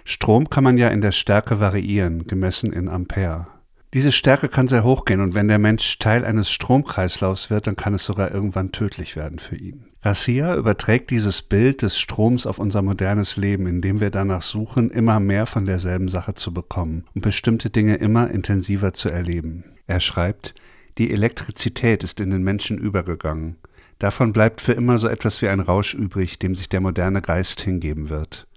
Strom 0.06 0.50
kann 0.50 0.64
man 0.64 0.80
ja 0.80 0.88
in 0.88 1.02
der 1.02 1.12
Stärke 1.12 1.60
variieren, 1.60 2.26
gemessen 2.26 2.74
in 2.74 2.90
Ampere. 2.90 3.46
Diese 3.94 4.12
Stärke 4.12 4.50
kann 4.50 4.68
sehr 4.68 4.84
hoch 4.84 5.06
gehen 5.06 5.22
und 5.22 5.36
wenn 5.36 5.50
der 5.50 5.60
Mensch 5.60 6.00
Teil 6.00 6.26
eines 6.26 6.50
Stromkreislaufs 6.50 7.52
wird, 7.52 7.68
dann 7.68 7.76
kann 7.76 7.94
es 7.94 8.06
sogar 8.06 8.32
irgendwann 8.32 8.72
tödlich 8.72 9.16
werden 9.16 9.38
für 9.38 9.56
ihn. 9.56 9.86
Garcia 10.06 10.56
überträgt 10.56 11.10
dieses 11.10 11.42
Bild 11.42 11.82
des 11.82 11.98
Stroms 11.98 12.46
auf 12.46 12.60
unser 12.60 12.84
modernes 12.84 13.38
Leben, 13.38 13.66
indem 13.66 14.02
wir 14.02 14.12
danach 14.12 14.44
suchen, 14.44 14.92
immer 14.92 15.20
mehr 15.20 15.48
von 15.48 15.66
derselben 15.66 16.10
Sache 16.10 16.36
zu 16.36 16.54
bekommen 16.54 17.06
und 17.16 17.22
bestimmte 17.22 17.72
Dinge 17.72 17.96
immer 17.96 18.30
intensiver 18.30 18.94
zu 18.94 19.10
erleben. 19.10 19.64
Er 19.88 20.00
schreibt, 20.00 20.54
die 21.00 21.10
Elektrizität 21.10 22.04
ist 22.04 22.20
in 22.20 22.30
den 22.30 22.44
Menschen 22.44 22.78
übergegangen. 22.78 23.56
Davon 23.98 24.32
bleibt 24.32 24.62
für 24.62 24.74
immer 24.74 25.00
so 25.00 25.08
etwas 25.08 25.42
wie 25.42 25.48
ein 25.48 25.60
Rausch 25.60 25.96
übrig, 25.96 26.38
dem 26.38 26.54
sich 26.54 26.70
der 26.70 26.82
moderne 26.82 27.24
Geist 27.24 27.62
hingeben 27.62 28.12
wird. 28.12 28.48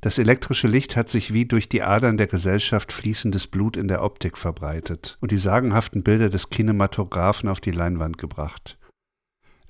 Das 0.00 0.16
elektrische 0.18 0.68
Licht 0.68 0.94
hat 0.94 1.08
sich 1.08 1.34
wie 1.34 1.44
durch 1.44 1.68
die 1.68 1.82
Adern 1.82 2.18
der 2.18 2.28
Gesellschaft 2.28 2.92
fließendes 2.92 3.48
Blut 3.48 3.76
in 3.76 3.88
der 3.88 4.04
Optik 4.04 4.38
verbreitet 4.38 5.18
und 5.20 5.32
die 5.32 5.38
sagenhaften 5.38 6.04
Bilder 6.04 6.30
des 6.30 6.50
Kinematographen 6.50 7.48
auf 7.48 7.58
die 7.58 7.72
Leinwand 7.72 8.16
gebracht. 8.16 8.77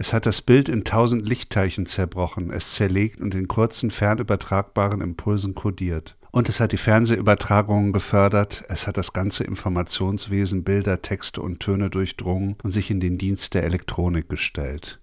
Es 0.00 0.12
hat 0.12 0.26
das 0.26 0.42
Bild 0.42 0.68
in 0.68 0.84
tausend 0.84 1.28
Lichtteilchen 1.28 1.84
zerbrochen, 1.84 2.52
es 2.52 2.74
zerlegt 2.74 3.20
und 3.20 3.34
in 3.34 3.48
kurzen, 3.48 3.90
fernübertragbaren 3.90 5.00
Impulsen 5.00 5.56
kodiert. 5.56 6.16
Und 6.30 6.48
es 6.48 6.60
hat 6.60 6.70
die 6.70 6.76
Fernsehübertragungen 6.76 7.92
gefördert, 7.92 8.64
es 8.68 8.86
hat 8.86 8.96
das 8.96 9.12
ganze 9.12 9.42
Informationswesen, 9.42 10.62
Bilder, 10.62 11.02
Texte 11.02 11.42
und 11.42 11.58
Töne 11.58 11.90
durchdrungen 11.90 12.56
und 12.62 12.70
sich 12.70 12.92
in 12.92 13.00
den 13.00 13.18
Dienst 13.18 13.54
der 13.54 13.64
Elektronik 13.64 14.28
gestellt. 14.28 15.00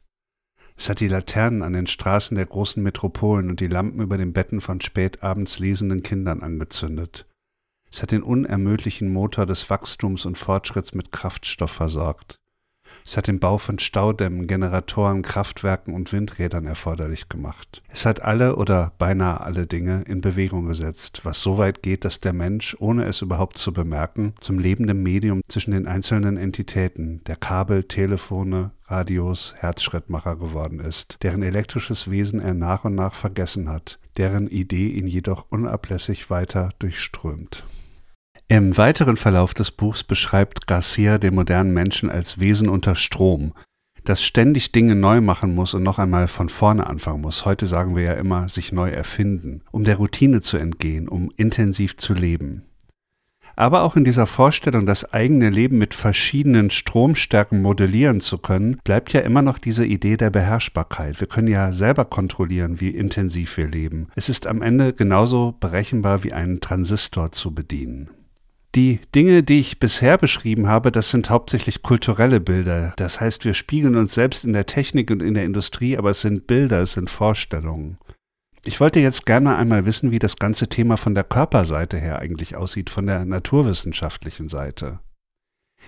Es 0.77 0.87
hat 0.87 1.01
die 1.01 1.09
Laternen 1.09 1.61
an 1.61 1.73
den 1.73 1.87
Straßen 1.87 2.35
der 2.35 2.45
großen 2.45 2.81
Metropolen 2.81 3.49
und 3.49 3.59
die 3.59 3.67
Lampen 3.67 4.01
über 4.01 4.17
den 4.17 4.31
Betten 4.31 4.61
von 4.61 4.79
spätabends 4.79 5.59
lesenden 5.59 6.03
Kindern 6.03 6.41
angezündet. 6.41 7.27
Es 7.91 8.01
hat 8.01 8.11
den 8.11 8.23
unermüdlichen 8.23 9.11
Motor 9.11 9.45
des 9.45 9.69
Wachstums 9.69 10.25
und 10.25 10.37
Fortschritts 10.37 10.93
mit 10.93 11.11
Kraftstoff 11.11 11.71
versorgt. 11.71 12.39
Es 13.07 13.17
hat 13.17 13.27
den 13.27 13.39
Bau 13.39 13.59
von 13.59 13.77
Staudämmen, 13.77 14.47
Generatoren, 14.47 15.21
Kraftwerken 15.21 15.93
und 15.93 16.11
Windrädern 16.11 16.65
erforderlich 16.65 17.29
gemacht. 17.29 17.83
Es 17.87 18.03
hat 18.03 18.23
alle 18.23 18.55
oder 18.55 18.93
beinahe 18.97 19.41
alle 19.41 19.67
Dinge 19.67 20.03
in 20.07 20.21
Bewegung 20.21 20.65
gesetzt, 20.65 21.21
was 21.23 21.39
so 21.39 21.59
weit 21.59 21.83
geht, 21.83 22.03
dass 22.03 22.19
der 22.19 22.33
Mensch, 22.33 22.75
ohne 22.79 23.05
es 23.05 23.21
überhaupt 23.21 23.59
zu 23.59 23.71
bemerken, 23.73 24.33
zum 24.41 24.57
lebenden 24.57 25.03
Medium 25.03 25.41
zwischen 25.47 25.71
den 25.71 25.85
einzelnen 25.85 26.35
Entitäten 26.35 27.23
der 27.25 27.35
Kabel, 27.35 27.83
Telefone, 27.83 28.71
Radios 28.87 29.53
Herzschrittmacher 29.59 30.35
geworden 30.35 30.79
ist, 30.79 31.17
deren 31.21 31.43
elektrisches 31.43 32.09
Wesen 32.09 32.39
er 32.39 32.55
nach 32.55 32.85
und 32.85 32.95
nach 32.95 33.13
vergessen 33.13 33.69
hat, 33.69 33.99
deren 34.17 34.47
Idee 34.47 34.89
ihn 34.89 35.07
jedoch 35.07 35.45
unablässig 35.49 36.31
weiter 36.31 36.71
durchströmt. 36.79 37.65
Im 38.47 38.77
weiteren 38.77 39.17
Verlauf 39.17 39.55
des 39.55 39.71
Buchs 39.71 40.03
beschreibt 40.03 40.67
Garcia 40.67 41.17
den 41.17 41.33
modernen 41.33 41.73
Menschen 41.73 42.11
als 42.11 42.39
Wesen 42.39 42.69
unter 42.69 42.95
Strom, 42.95 43.53
das 44.03 44.23
ständig 44.23 44.71
Dinge 44.71 44.95
neu 44.95 45.19
machen 45.19 45.55
muss 45.55 45.73
und 45.73 45.81
noch 45.81 45.97
einmal 45.97 46.27
von 46.27 46.49
vorne 46.49 46.85
anfangen 46.85 47.21
muss. 47.21 47.43
Heute 47.43 47.65
sagen 47.65 47.95
wir 47.95 48.03
ja 48.03 48.13
immer, 48.13 48.47
sich 48.47 48.71
neu 48.71 48.91
erfinden, 48.91 49.63
um 49.71 49.83
der 49.83 49.95
Routine 49.95 50.41
zu 50.41 50.57
entgehen, 50.57 51.09
um 51.09 51.31
intensiv 51.37 51.97
zu 51.97 52.13
leben. 52.13 52.65
Aber 53.55 53.81
auch 53.81 53.95
in 53.95 54.03
dieser 54.03 54.27
Vorstellung, 54.27 54.85
das 54.85 55.11
eigene 55.11 55.49
Leben 55.49 55.79
mit 55.79 55.95
verschiedenen 55.95 56.69
Stromstärken 56.69 57.63
modellieren 57.63 58.19
zu 58.19 58.37
können, 58.37 58.77
bleibt 58.83 59.11
ja 59.13 59.21
immer 59.21 59.41
noch 59.41 59.57
diese 59.57 59.87
Idee 59.87 60.17
der 60.17 60.29
Beherrschbarkeit. 60.29 61.19
Wir 61.19 61.27
können 61.27 61.47
ja 61.47 61.71
selber 61.71 62.05
kontrollieren, 62.05 62.79
wie 62.79 62.89
intensiv 62.89 63.57
wir 63.57 63.67
leben. 63.67 64.09
Es 64.15 64.29
ist 64.29 64.45
am 64.45 64.61
Ende 64.61 64.93
genauso 64.93 65.55
berechenbar 65.59 66.23
wie 66.23 66.33
einen 66.33 66.59
Transistor 66.59 67.31
zu 67.31 67.55
bedienen. 67.55 68.11
Die 68.75 68.99
Dinge, 69.15 69.41
die 69.41 69.59
ich 69.59 69.79
bisher 69.79 70.17
beschrieben 70.17 70.67
habe, 70.67 70.91
das 70.91 71.09
sind 71.09 71.29
hauptsächlich 71.29 71.81
kulturelle 71.81 72.41
Bilder. 72.41 72.91
Das 72.97 73.21
heißt, 73.21 73.45
wir 73.45 73.53
spiegeln 73.53 73.95
uns 73.95 74.13
selbst 74.13 74.43
in 74.43 74.51
der 74.51 74.65
Technik 74.65 75.11
und 75.11 75.23
in 75.23 75.33
der 75.33 75.45
Industrie, 75.45 75.97
aber 75.97 76.09
es 76.09 76.19
sind 76.19 76.45
Bilder, 76.45 76.81
es 76.81 76.91
sind 76.91 77.09
Vorstellungen. 77.09 77.97
Ich 78.65 78.81
wollte 78.81 78.99
jetzt 78.99 79.25
gerne 79.25 79.55
einmal 79.55 79.85
wissen, 79.85 80.11
wie 80.11 80.19
das 80.19 80.35
ganze 80.35 80.67
Thema 80.67 80.97
von 80.97 81.15
der 81.15 81.23
Körperseite 81.23 81.97
her 81.97 82.19
eigentlich 82.19 82.57
aussieht, 82.57 82.89
von 82.89 83.07
der 83.07 83.23
naturwissenschaftlichen 83.23 84.49
Seite. 84.49 84.99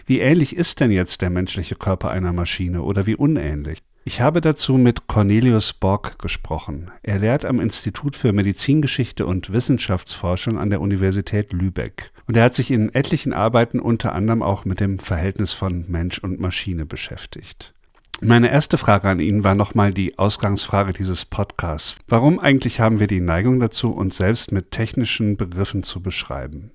Wie 0.06 0.20
ähnlich 0.20 0.56
ist 0.56 0.80
denn 0.80 0.92
jetzt 0.92 1.22
der 1.22 1.30
menschliche 1.30 1.76
Körper 1.76 2.12
einer 2.12 2.32
Maschine 2.32 2.84
oder 2.84 3.06
wie 3.06 3.16
unähnlich? 3.16 3.80
Ich 4.06 4.22
habe 4.22 4.40
dazu 4.40 4.78
mit 4.78 5.08
Cornelius 5.08 5.74
Borg 5.74 6.20
gesprochen. 6.20 6.92
Er 7.04 7.20
lehrt 7.20 7.44
am 7.44 7.60
Institut 7.60 8.16
für 8.16 8.32
Medizingeschichte 8.32 9.26
und 9.26 9.52
Wissenschaftsforschung 9.52 10.58
an 10.58 10.70
der 10.70 10.80
Universität 10.80 11.52
Lübeck. 11.52 12.14
Und 12.28 12.36
er 12.36 12.44
hat 12.44 12.54
sich 12.54 12.72
in 12.72 12.94
etlichen 12.94 13.34
Arbeiten 13.34 13.80
unter 13.80 14.14
anderem 14.14 14.44
auch 14.44 14.66
mit 14.66 14.80
dem 14.80 15.00
Verhältnis 15.00 15.54
von 15.54 15.86
Mensch 15.88 16.20
und 16.20 16.40
Maschine 16.40 16.86
beschäftigt. 16.86 17.74
Meine 18.20 18.52
erste 18.52 18.78
Frage 18.78 19.08
an 19.08 19.20
ihn 19.20 19.44
war 19.44 19.56
nochmal 19.56 19.94
die 19.94 20.18
Ausgangsfrage 20.18 20.92
dieses 20.92 21.24
Podcasts. 21.24 21.98
Warum 22.08 22.40
eigentlich 22.40 22.80
haben 22.80 23.00
wir 23.00 23.08
die 23.08 23.22
Neigung 23.22 23.60
dazu, 23.60 23.92
uns 23.92 24.18
selbst 24.18 24.52
mit 24.52 24.72
technischen 24.72 25.38
Begriffen 25.38 25.84
zu 25.84 26.02
beschreiben? 26.02 26.72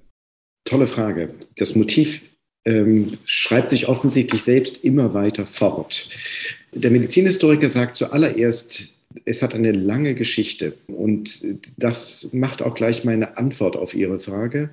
Tolle 0.64 0.86
Frage. 0.86 1.34
Das 1.56 1.74
Motiv 1.74 2.22
ähm, 2.64 3.18
schreibt 3.24 3.70
sich 3.70 3.88
offensichtlich 3.88 4.42
selbst 4.42 4.84
immer 4.84 5.14
weiter 5.14 5.44
fort. 5.44 6.08
Der 6.72 6.92
Medizinhistoriker 6.92 7.68
sagt 7.68 7.96
zuallererst, 7.96 8.88
es 9.24 9.42
hat 9.42 9.54
eine 9.54 9.72
lange 9.72 10.14
Geschichte 10.14 10.74
und 10.86 11.44
das 11.76 12.28
macht 12.32 12.62
auch 12.62 12.74
gleich 12.74 13.04
meine 13.04 13.36
Antwort 13.36 13.76
auf 13.76 13.94
Ihre 13.94 14.20
Frage. 14.20 14.70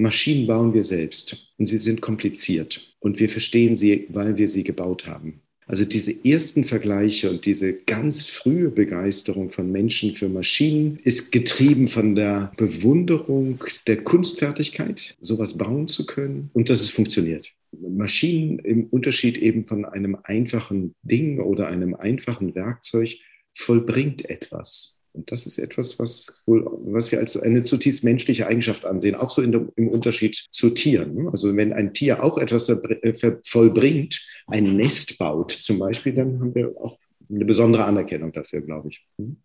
Maschinen 0.00 0.46
bauen 0.46 0.72
wir 0.72 0.84
selbst 0.84 1.52
und 1.58 1.66
sie 1.66 1.78
sind 1.78 2.00
kompliziert 2.00 2.94
und 3.00 3.20
wir 3.20 3.28
verstehen 3.28 3.76
sie, 3.76 4.06
weil 4.08 4.36
wir 4.36 4.48
sie 4.48 4.64
gebaut 4.64 5.06
haben. 5.06 5.42
Also 5.66 5.84
diese 5.84 6.12
ersten 6.24 6.64
Vergleiche 6.64 7.30
und 7.30 7.46
diese 7.46 7.74
ganz 7.74 8.26
frühe 8.26 8.70
Begeisterung 8.70 9.50
von 9.50 9.70
Menschen 9.70 10.14
für 10.14 10.28
Maschinen 10.28 10.98
ist 11.04 11.30
getrieben 11.30 11.86
von 11.86 12.16
der 12.16 12.50
Bewunderung 12.56 13.62
der 13.86 14.02
Kunstfertigkeit, 14.02 15.16
sowas 15.20 15.56
bauen 15.56 15.86
zu 15.86 16.06
können 16.06 16.50
und 16.54 16.70
dass 16.70 16.80
es 16.80 16.90
funktioniert. 16.90 17.52
Maschinen 17.70 18.58
im 18.58 18.86
Unterschied 18.86 19.38
eben 19.38 19.64
von 19.64 19.84
einem 19.84 20.16
einfachen 20.24 20.94
Ding 21.02 21.38
oder 21.38 21.68
einem 21.68 21.94
einfachen 21.94 22.56
Werkzeug 22.56 23.16
vollbringt 23.54 24.28
etwas. 24.28 24.99
Und 25.12 25.32
das 25.32 25.46
ist 25.46 25.58
etwas, 25.58 25.98
was, 25.98 26.42
wohl, 26.46 26.64
was 26.84 27.10
wir 27.10 27.18
als 27.18 27.36
eine 27.36 27.62
zutiefst 27.62 28.04
menschliche 28.04 28.46
Eigenschaft 28.46 28.84
ansehen, 28.84 29.14
auch 29.14 29.30
so 29.30 29.42
der, 29.42 29.66
im 29.76 29.88
Unterschied 29.88 30.36
zu 30.50 30.70
Tieren. 30.70 31.28
Also 31.28 31.54
wenn 31.56 31.72
ein 31.72 31.92
Tier 31.92 32.22
auch 32.22 32.38
etwas 32.38 32.68
äh, 32.68 33.36
vollbringt, 33.44 34.24
ein 34.46 34.76
Nest 34.76 35.18
baut 35.18 35.50
zum 35.50 35.78
Beispiel, 35.78 36.14
dann 36.14 36.40
haben 36.40 36.54
wir 36.54 36.76
auch 36.76 36.98
eine 37.28 37.44
besondere 37.44 37.84
Anerkennung 37.84 38.32
dafür, 38.32 38.60
glaube 38.60 38.88
ich. 38.90 39.04
Hm? 39.18 39.36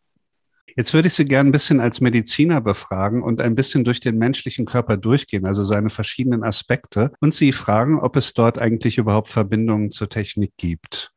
Jetzt 0.78 0.93
würde 0.93 1.08
ich 1.08 1.13
Sie 1.13 1.23
gerne 1.23 1.49
ein 1.49 1.54
bisschen 1.54 1.80
als 1.80 2.01
Mediziner 2.01 2.60
befragen 2.60 3.23
und 3.23 3.39
ein 3.39 3.56
bisschen 3.56 3.86
durch 3.86 4.01
den 4.01 4.17
menschlichen 4.17 4.65
Körper 4.65 4.97
durchgehen, 4.97 5.45
also 5.45 5.63
seine 5.63 5.89
verschiedenen 5.89 6.43
Aspekte, 6.43 7.12
und 7.21 7.34
Sie 7.34 7.54
fragen, 7.54 7.99
ob 7.99 8.17
es 8.17 8.34
dort 8.34 8.60
eigentlich 8.60 8.97
überhaupt 8.97 9.30
Verbindungen 9.30 9.91
zur 9.91 10.10
Technik 10.10 10.51
gibt. 10.58 11.13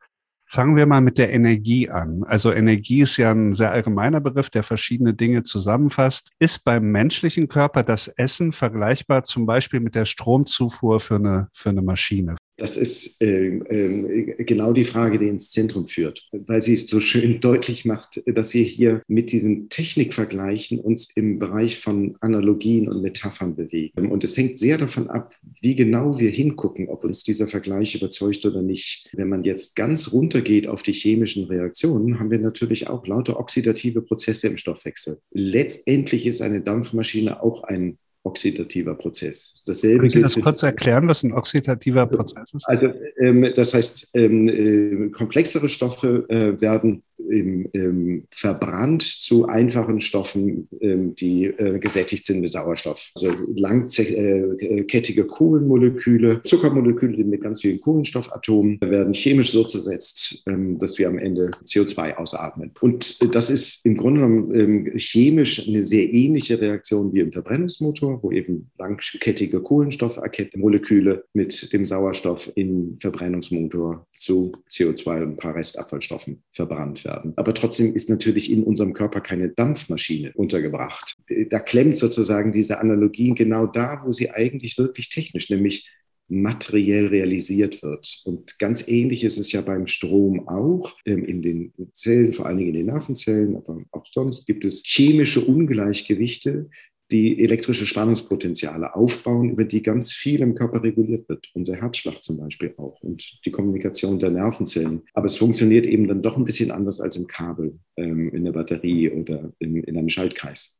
Fangen 0.51 0.75
wir 0.75 0.87
mal 0.87 1.01
mit 1.01 1.19
der 1.19 1.31
Energie 1.31 1.91
an. 1.91 2.23
Also 2.23 2.51
Energie 2.51 3.01
ist 3.01 3.17
ja 3.17 3.29
ein 3.29 3.53
sehr 3.53 3.71
allgemeiner 3.71 4.19
Begriff, 4.19 4.49
der 4.49 4.63
verschiedene 4.63 5.13
Dinge 5.13 5.43
zusammenfasst. 5.43 6.31
Ist 6.39 6.63
beim 6.63 6.85
menschlichen 6.85 7.47
Körper 7.47 7.83
das 7.83 8.07
Essen 8.07 8.51
vergleichbar 8.51 9.23
zum 9.23 9.45
Beispiel 9.45 9.79
mit 9.79 9.93
der 9.93 10.05
Stromzufuhr 10.05 10.99
für 10.99 11.17
eine, 11.17 11.49
für 11.53 11.69
eine 11.69 11.83
Maschine? 11.83 12.35
Das 12.59 12.77
ist 12.77 13.21
äh, 13.21 13.47
äh, 13.47 14.43
genau 14.43 14.73
die 14.73 14.83
Frage, 14.83 15.17
die 15.17 15.27
ins 15.27 15.51
Zentrum 15.51 15.87
führt, 15.87 16.27
weil 16.31 16.61
sie 16.61 16.73
es 16.73 16.87
so 16.87 16.99
schön 16.99 17.39
deutlich 17.41 17.85
macht, 17.85 18.21
dass 18.27 18.53
wir 18.53 18.63
hier 18.63 19.01
mit 19.07 19.31
diesen 19.31 19.69
Technikvergleichen 19.69 20.79
uns 20.79 21.09
im 21.15 21.39
Bereich 21.39 21.79
von 21.79 22.17
Analogien 22.19 22.89
und 22.89 23.01
Metaphern 23.01 23.55
bewegen. 23.55 24.11
Und 24.11 24.23
es 24.23 24.37
hängt 24.37 24.59
sehr 24.59 24.77
davon 24.77 25.09
ab, 25.09 25.33
wie 25.61 25.75
genau 25.75 26.19
wir 26.19 26.29
hingucken, 26.29 26.89
ob 26.89 27.05
uns 27.05 27.23
dieser 27.23 27.47
Vergleich 27.47 27.95
überzeugt 27.95 28.45
oder 28.45 28.61
nicht. 28.61 29.09
Wenn 29.13 29.29
man 29.29 29.43
jetzt 29.43 29.75
ganz 29.75 30.11
runtergeht 30.11 30.67
auf 30.67 30.83
die 30.83 30.93
chemischen 30.93 31.45
Reaktionen, 31.45 32.19
haben 32.19 32.31
wir 32.31 32.39
natürlich 32.39 32.87
auch 32.87 33.07
lauter 33.07 33.39
oxidative 33.39 34.01
Prozesse 34.01 34.47
im 34.47 34.57
Stoffwechsel. 34.57 35.19
Letztendlich 35.31 36.25
ist 36.25 36.41
eine 36.41 36.61
Dampfmaschine 36.61 37.41
auch 37.41 37.63
ein 37.63 37.97
oxidativer 38.23 38.95
Prozess. 38.95 39.63
Dasselbe 39.65 39.99
Können 39.99 40.09
Sie 40.09 40.21
das 40.21 40.39
kurz 40.39 40.63
erklären, 40.63 41.07
was 41.07 41.23
ein 41.23 41.33
oxidativer 41.33 42.05
Prozess 42.05 42.53
ist? 42.53 42.67
Also 42.67 42.93
ähm, 43.17 43.51
das 43.55 43.73
heißt, 43.73 44.09
ähm, 44.13 44.47
äh, 44.47 45.09
komplexere 45.09 45.69
Stoffe 45.69 46.25
äh, 46.29 46.59
werden 46.59 47.03
ähm, 47.29 48.23
verbrannt 48.31 49.03
zu 49.03 49.47
einfachen 49.47 50.01
Stoffen, 50.01 50.67
ähm, 50.81 51.15
die 51.15 51.45
äh, 51.45 51.79
gesättigt 51.79 52.25
sind 52.25 52.41
mit 52.41 52.49
Sauerstoff. 52.49 53.11
Also 53.15 53.33
langkettige 53.55 55.21
äh, 55.21 55.27
Kohlenmoleküle, 55.27 56.41
Zuckermoleküle 56.43 57.23
mit 57.23 57.41
ganz 57.41 57.61
vielen 57.61 57.79
Kohlenstoffatomen 57.79 58.79
werden 58.81 59.13
chemisch 59.13 59.51
so 59.51 59.63
zersetzt, 59.63 60.43
ähm, 60.47 60.79
dass 60.79 60.97
wir 60.97 61.07
am 61.07 61.17
Ende 61.17 61.51
CO2 61.65 62.15
ausatmen. 62.15 62.71
Und 62.81 63.35
das 63.35 63.49
ist 63.49 63.85
im 63.85 63.97
Grunde 63.97 64.21
genommen 64.21 64.55
ähm, 64.55 64.91
chemisch 64.97 65.67
eine 65.67 65.83
sehr 65.83 66.11
ähnliche 66.11 66.59
Reaktion 66.59 67.13
wie 67.13 67.19
im 67.19 67.31
Verbrennungsmotor, 67.31 68.23
wo 68.23 68.31
eben 68.31 68.71
langkettige 68.77 69.61
Kohlenstoffmoleküle 69.61 71.23
mit 71.33 71.73
dem 71.73 71.85
Sauerstoff 71.85 72.51
im 72.55 72.97
Verbrennungsmotor 72.99 74.07
zu 74.17 74.51
CO2 74.69 75.23
und 75.23 75.29
ein 75.29 75.37
paar 75.37 75.55
Restabfallstoffen 75.55 76.43
verbrannt 76.51 77.05
werden 77.05 77.18
werden. 77.19 77.33
Aber 77.35 77.53
trotzdem 77.53 77.93
ist 77.93 78.09
natürlich 78.09 78.51
in 78.51 78.63
unserem 78.63 78.93
Körper 78.93 79.21
keine 79.21 79.49
Dampfmaschine 79.49 80.31
untergebracht. 80.33 81.15
Da 81.49 81.59
klemmt 81.59 81.97
sozusagen 81.97 82.51
diese 82.51 82.79
Analogie 82.79 83.33
genau 83.35 83.67
da, 83.67 84.01
wo 84.05 84.11
sie 84.11 84.31
eigentlich 84.31 84.77
wirklich 84.77 85.09
technisch, 85.09 85.49
nämlich 85.49 85.89
materiell 86.31 87.07
realisiert 87.07 87.81
wird. 87.81 88.21
Und 88.23 88.59
ganz 88.59 88.87
ähnlich 88.87 89.23
ist 89.23 89.39
es 89.39 89.51
ja 89.51 89.61
beim 89.61 89.87
Strom 89.87 90.47
auch. 90.47 90.95
In 91.03 91.41
den 91.41 91.73
Zellen, 91.93 92.33
vor 92.33 92.45
allen 92.45 92.57
Dingen 92.57 92.69
in 92.69 92.75
den 92.75 92.85
Nervenzellen, 92.85 93.55
aber 93.55 93.81
auch 93.91 94.05
sonst 94.11 94.45
gibt 94.45 94.63
es 94.63 94.83
chemische 94.85 95.41
Ungleichgewichte, 95.41 96.69
die 97.11 97.43
elektrische 97.43 97.87
Spannungspotenziale 97.87 98.95
aufbauen, 98.95 99.49
über 99.49 99.63
die 99.63 99.81
ganz 99.81 100.13
viel 100.13 100.41
im 100.41 100.55
Körper 100.55 100.83
reguliert 100.83 101.27
wird. 101.27 101.47
Unser 101.53 101.75
Herzschlag 101.75 102.23
zum 102.23 102.37
Beispiel 102.37 102.73
auch 102.77 103.01
und 103.01 103.39
die 103.45 103.51
Kommunikation 103.51 104.19
der 104.19 104.29
Nervenzellen. 104.29 105.01
Aber 105.13 105.25
es 105.25 105.37
funktioniert 105.37 105.85
eben 105.85 106.07
dann 106.07 106.21
doch 106.21 106.37
ein 106.37 106.45
bisschen 106.45 106.71
anders 106.71 107.01
als 107.01 107.15
im 107.15 107.27
Kabel, 107.27 107.79
ähm, 107.97 108.29
in 108.33 108.45
der 108.45 108.51
Batterie 108.51 109.09
oder 109.09 109.51
in, 109.59 109.75
in 109.75 109.97
einem 109.97 110.09
Schaltkreis. 110.09 110.79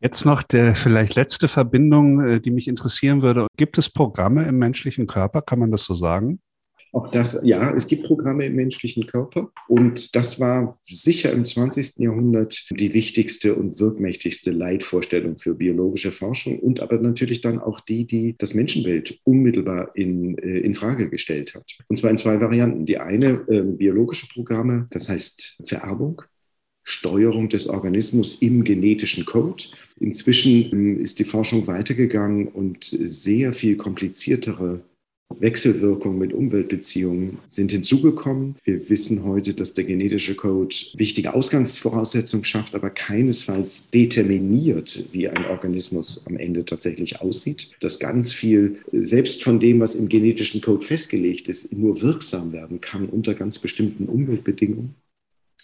Jetzt 0.00 0.24
noch 0.24 0.42
der 0.42 0.74
vielleicht 0.76 1.16
letzte 1.16 1.48
Verbindung, 1.48 2.20
äh, 2.20 2.40
die 2.40 2.52
mich 2.52 2.68
interessieren 2.68 3.22
würde. 3.22 3.48
Gibt 3.56 3.78
es 3.78 3.90
Programme 3.90 4.46
im 4.46 4.58
menschlichen 4.58 5.06
Körper? 5.06 5.42
Kann 5.42 5.58
man 5.58 5.70
das 5.70 5.84
so 5.84 5.94
sagen? 5.94 6.40
Auch 6.92 7.10
das, 7.10 7.38
ja, 7.42 7.74
es 7.74 7.86
gibt 7.86 8.04
Programme 8.04 8.46
im 8.46 8.54
menschlichen 8.54 9.06
Körper 9.06 9.50
und 9.68 10.14
das 10.14 10.40
war 10.40 10.78
sicher 10.84 11.32
im 11.32 11.44
20. 11.44 11.98
Jahrhundert 11.98 12.66
die 12.70 12.94
wichtigste 12.94 13.54
und 13.54 13.78
wirkmächtigste 13.78 14.50
Leitvorstellung 14.50 15.38
für 15.38 15.54
biologische 15.54 16.12
Forschung 16.12 16.58
und 16.60 16.80
aber 16.80 16.98
natürlich 16.98 17.40
dann 17.40 17.58
auch 17.58 17.80
die, 17.80 18.06
die 18.06 18.34
das 18.38 18.54
Menschenbild 18.54 19.18
unmittelbar 19.24 19.90
in, 19.94 20.38
äh, 20.38 20.58
in 20.60 20.74
Frage 20.74 21.08
gestellt 21.10 21.54
hat. 21.54 21.78
Und 21.88 21.96
zwar 21.96 22.10
in 22.10 22.18
zwei 22.18 22.40
Varianten. 22.40 22.86
Die 22.86 22.98
eine 22.98 23.44
äh, 23.48 23.62
biologische 23.62 24.26
Programme, 24.28 24.86
das 24.90 25.08
heißt 25.08 25.58
Vererbung, 25.64 26.22
Steuerung 26.88 27.50
des 27.50 27.66
Organismus 27.66 28.40
im 28.40 28.64
genetischen 28.64 29.26
Code. 29.26 29.64
Inzwischen 30.00 30.72
ähm, 30.72 31.00
ist 31.00 31.18
die 31.18 31.24
Forschung 31.24 31.66
weitergegangen 31.66 32.48
und 32.48 32.84
sehr 32.84 33.52
viel 33.52 33.76
kompliziertere 33.76 34.80
Wechselwirkung 35.40 36.18
mit 36.18 36.32
Umweltbeziehungen 36.32 37.38
sind 37.48 37.70
hinzugekommen. 37.70 38.56
Wir 38.64 38.88
wissen 38.88 39.24
heute, 39.24 39.54
dass 39.54 39.74
der 39.74 39.84
genetische 39.84 40.34
Code 40.34 40.74
wichtige 40.94 41.34
Ausgangsvoraussetzungen 41.34 42.44
schafft, 42.44 42.74
aber 42.74 42.90
keinesfalls 42.90 43.90
determiniert, 43.90 45.08
wie 45.12 45.28
ein 45.28 45.44
Organismus 45.46 46.26
am 46.26 46.36
Ende 46.36 46.64
tatsächlich 46.64 47.20
aussieht. 47.20 47.76
Dass 47.80 47.98
ganz 47.98 48.32
viel, 48.32 48.78
selbst 48.92 49.42
von 49.42 49.60
dem, 49.60 49.80
was 49.80 49.94
im 49.94 50.08
genetischen 50.08 50.60
Code 50.60 50.84
festgelegt 50.84 51.48
ist, 51.48 51.72
nur 51.72 52.00
wirksam 52.02 52.52
werden 52.52 52.80
kann 52.80 53.08
unter 53.08 53.34
ganz 53.34 53.58
bestimmten 53.58 54.06
Umweltbedingungen. 54.06 54.94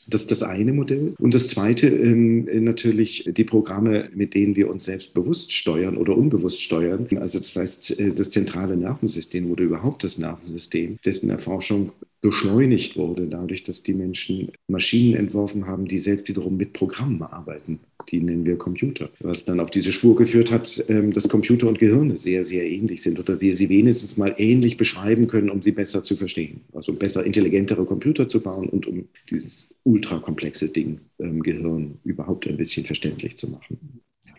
Das 0.07 0.23
ist 0.23 0.31
das 0.31 0.43
eine 0.43 0.73
Modell. 0.73 1.14
Und 1.19 1.35
das 1.35 1.49
zweite 1.49 1.88
ähm, 1.88 2.47
natürlich 2.64 3.29
die 3.33 3.45
Programme, 3.45 4.11
mit 4.14 4.35
denen 4.35 4.57
wir 4.57 4.71
uns 4.71 4.85
selbst 4.85 5.14
bewusst 5.14 5.53
steuern 5.53 5.97
oder 5.97 6.17
unbewusst 6.17 6.62
steuern. 6.62 7.07
Also 7.21 7.38
das 7.38 7.57
heißt, 7.57 7.99
äh, 7.99 8.14
das 8.14 8.31
zentrale 8.31 8.77
Nervensystem 8.77 9.51
oder 9.51 9.64
überhaupt 9.64 10.05
das 10.05 10.19
Nervensystem, 10.19 10.99
dessen 11.05 11.31
Erforschung 11.31 11.93
beschleunigt 12.25 12.97
wurde, 12.97 13.27
dadurch, 13.27 13.64
dass 13.64 13.83
die 13.83 13.93
Menschen 13.93 14.49
Maschinen 14.67 15.14
entworfen 15.14 15.67
haben, 15.67 15.87
die 15.87 15.99
selbst 15.99 16.27
wiederum 16.27 16.57
mit 16.57 16.73
Programmen 16.73 17.21
arbeiten. 17.21 17.81
Die 18.11 18.19
nennen 18.21 18.47
wir 18.47 18.57
Computer. 18.57 19.11
Was 19.21 19.45
dann 19.45 19.61
auf 19.61 19.71
diese 19.71 19.93
Spur 19.93 20.17
geführt 20.17 20.51
hat, 20.51 20.85
ähm, 20.88 21.12
dass 21.12 21.29
Computer 21.29 21.69
und 21.69 21.79
Gehirne 21.79 22.17
sehr, 22.19 22.43
sehr 22.43 22.64
ähnlich 22.64 23.03
sind 23.03 23.19
oder 23.19 23.43
wir 23.43 23.55
sie 23.55 23.69
wenigstens 23.69 24.17
mal 24.17 24.35
ähnlich 24.38 24.79
beschreiben 24.79 25.27
können, 25.27 25.51
um 25.51 25.61
sie 25.61 25.73
besser 25.73 26.03
zu 26.03 26.17
verstehen. 26.17 26.62
Also 26.73 26.95
besser 26.95 27.25
intelligentere 27.25 27.85
Computer 27.85 28.27
zu 28.27 28.40
bauen 28.40 28.71
und 28.71 28.87
um 28.87 29.05
dieses 29.29 29.69
ultrakomplexe 29.85 30.68
Ding 30.70 31.01
ähm, 31.18 31.42
Gehirn 31.42 31.99
überhaupt 32.05 32.47
ein 32.47 32.57
bisschen 32.57 32.85
verständlich 32.85 33.37
zu 33.37 33.51
machen. 33.51 33.93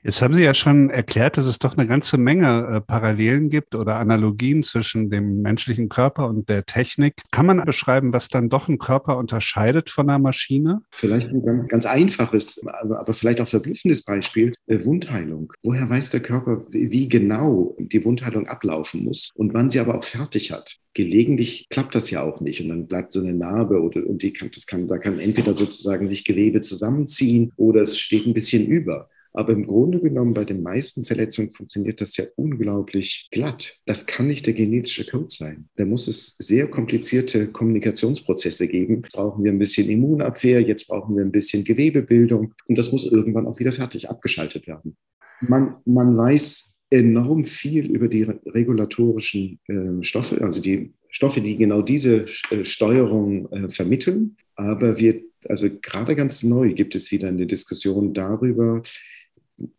Jetzt 0.06 0.22
haben 0.22 0.36
Sie 0.36 0.44
ja 0.44 0.54
schon 0.54 0.92
erklärt, 0.92 1.36
dass 1.36 1.48
es 1.48 1.58
doch 1.58 1.76
eine 1.76 1.88
ganze 1.88 2.20
Menge 2.20 2.76
äh, 2.76 2.80
Parallelen 2.80 3.50
gibt 3.50 3.74
oder 3.74 3.96
Analogien 3.96 4.62
zwischen 4.62 5.10
dem 5.10 5.42
menschlichen 5.42 5.90
Körper 5.90 6.30
und 6.30 6.48
der 6.48 6.68
Technik. 6.68 7.24
Kann 7.32 7.48
man 7.48 7.66
beschreiben, 7.66 8.14
was 8.14 8.30
dann 8.30 8.48
doch 8.48 8.70
ein 8.70 8.78
Körper 8.78 9.18
unterscheidet 9.18 9.90
von 9.90 10.08
einer 10.08 10.20
Maschine? 10.20 10.84
Vielleicht 10.92 11.30
ein 11.30 11.44
ganz, 11.44 11.70
ganz 11.70 11.88
einfaches, 11.88 12.64
aber, 12.68 13.16
vielleicht 13.16 13.42
auch 13.42 13.48
verblüffendes 13.48 14.04
Beispiel, 14.04 14.54
äh, 14.68 14.86
Wundheilung. 14.86 15.52
Woher 15.64 15.90
weiß 15.90 16.12
der 16.12 16.20
Körper, 16.20 16.68
wie 16.70 17.10
genau 17.10 17.76
die 17.80 18.06
Wundheilung 18.06 18.46
ablaufen 18.46 19.06
muss 19.06 19.32
und 19.34 19.56
wann 19.56 19.72
sie 19.72 19.80
aber 19.80 19.96
auch 19.98 20.04
fertig 20.04 20.52
hat? 20.52 20.76
Gelegentlich 20.94 21.66
klappt 21.72 21.96
das 21.96 22.12
ja 22.12 22.22
auch 22.22 22.42
nicht 22.42 22.62
und 22.62 22.70
dann 22.70 22.86
bleibt 22.86 23.12
so 23.12 23.22
eine 23.22 23.34
Narbe 23.34 23.82
oder 23.82 24.06
und 24.06 24.22
die 24.22 24.34
kann, 24.34 24.52
das 24.54 24.68
kann, 24.68 24.88
da 24.88 25.00
kann 25.00 25.18
entweder 25.18 25.56
sozusagen 25.56 26.08
sich 26.08 26.26
Gewebe 26.26 26.62
zusammenziehen 26.62 27.52
oder 27.56 27.82
es 27.82 27.98
steht 27.98 28.28
ein 28.28 28.36
bisschen 28.36 28.68
über. 28.68 29.10
Aber 29.36 29.52
im 29.52 29.68
Grunde 29.68 30.00
genommen 30.00 30.34
bei 30.34 30.46
den 30.46 30.64
meisten 30.64 31.04
Verletzungen 31.04 31.52
funktioniert 31.52 32.00
das 32.00 32.16
ja 32.16 32.24
unglaublich 32.38 33.28
glatt. 33.32 33.78
Das 33.86 34.06
kann 34.06 34.28
nicht 34.28 34.46
der 34.46 34.54
genetische 34.54 35.06
Code 35.06 35.28
sein. 35.30 35.68
Da 35.76 35.86
muss 35.86 36.08
es 36.08 36.38
sehr 36.40 36.68
komplizierte 36.68 37.48
Kommunikationsprozesse 37.48 38.68
geben. 38.68 39.02
Jetzt 39.04 39.14
brauchen 39.14 39.44
wir 39.44 39.52
ein 39.52 39.60
bisschen 39.60 39.90
Immunabwehr, 39.90 40.62
jetzt 40.62 40.88
brauchen 40.88 41.18
wir 41.18 41.24
ein 41.24 41.34
bisschen 41.34 41.66
Gewebebildung 41.66 42.54
und 42.68 42.78
das 42.78 42.94
muss 42.94 43.06
irgendwann 43.06 43.46
auch 43.46 43.60
wieder 43.60 43.74
fertig 43.74 44.10
abgeschaltet 44.10 44.68
werden. 44.68 44.96
Man, 45.42 45.76
man 45.86 46.16
weiß 46.16 46.76
enorm 46.90 47.44
viel 47.44 47.92
über 47.92 48.08
die 48.08 48.24
regulatorischen 48.24 49.60
äh, 49.68 50.04
Stoffe, 50.04 50.42
also 50.42 50.62
die 50.62 50.94
Stoffe, 51.10 51.42
die 51.42 51.56
genau 51.56 51.82
diese 51.82 52.26
äh, 52.52 52.64
Steuerung 52.64 53.52
äh, 53.52 53.70
vermitteln. 53.70 54.38
Aber 54.56 54.98
wir, 54.98 55.22
also 55.50 55.68
gerade 55.82 56.16
ganz 56.16 56.44
neu 56.44 56.74
gibt 56.74 56.96
es 56.96 57.12
wieder 57.12 57.28
eine 57.28 57.48
Diskussion 57.48 58.14
darüber, 58.14 58.82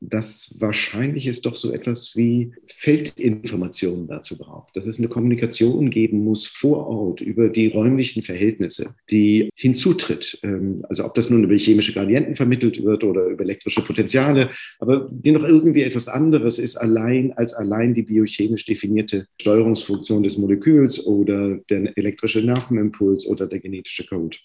dass 0.01 0.57
wahrscheinlich 0.59 1.27
es 1.27 1.43
doch 1.43 1.55
so 1.55 1.73
etwas 1.73 2.17
wie 2.17 2.53
Feldinformationen 2.67 4.07
dazu 4.07 4.39
braucht, 4.39 4.77
dass 4.77 4.87
es 4.87 4.99
eine 4.99 5.09
Kommunikation 5.09 5.91
geben 5.91 6.25
muss 6.25 6.47
vor 6.47 6.87
Ort 6.87 7.21
über 7.21 7.49
die 7.49 7.69
räumlichen 7.69 8.23
Verhältnisse, 8.23 8.95
die 9.11 9.51
hinzutritt. 9.55 10.39
Ähm, 10.43 10.85
also 10.89 11.05
ob 11.05 11.15
das 11.15 11.29
nun 11.29 11.45
über 11.45 11.57
chemische 11.57 11.93
Gradienten 11.93 12.35
vermittelt 12.35 12.83
wird 12.83 13.05
oder 13.05 13.27
über 13.27 13.45
elektrische 13.45 13.83
Potenziale, 13.83 14.51
aber 14.79 15.09
die 15.11 15.33
noch 15.33 15.45
irgendwie 15.45 15.83
etwas 15.83 16.09
anderes 16.09 16.59
ist 16.59 16.77
allein 16.77 17.33
als 17.33 17.53
allein 17.53 17.95
die 17.95 18.03
biochemisch 18.03 18.65
definierte 18.65 19.27
Steuerungsfunktion 19.41 20.23
des 20.23 20.39
Moleküls 20.39 21.07
oder 21.07 21.57
der 21.71 21.97
elektrische 21.97 22.41
Nervenimpuls 22.41 23.27
oder 23.27 23.47
der 23.47 23.61
genetische 23.61 24.07
Code. 24.07 24.37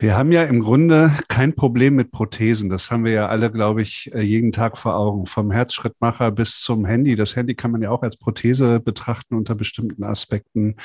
Wir 0.00 0.16
haben 0.16 0.30
ja 0.30 0.44
im 0.44 0.60
Grunde 0.60 1.10
kein 1.26 1.56
Problem 1.56 1.96
mit 1.96 2.12
Prothesen. 2.12 2.68
Das 2.68 2.92
haben 2.92 3.04
wir 3.04 3.10
ja 3.10 3.28
alle, 3.28 3.50
glaube 3.50 3.82
ich, 3.82 4.08
äh, 4.14 4.20
jeden 4.20 4.52
Tag 4.52 4.78
vor 4.78 4.94
Augen. 4.94 5.26
Vom 5.26 5.50
Herzschrittmacher 5.50 6.30
bis 6.30 6.60
zum 6.60 6.84
Handy. 6.84 7.16
Das 7.16 7.34
Handy 7.34 7.56
kann 7.56 7.72
man 7.72 7.82
ja 7.82 7.90
auch 7.90 8.02
als 8.02 8.16
Prothese 8.16 8.78
betrachten 8.78 9.34
unter 9.34 9.56
bestimmten 9.56 10.04
Aspekten. 10.04 10.76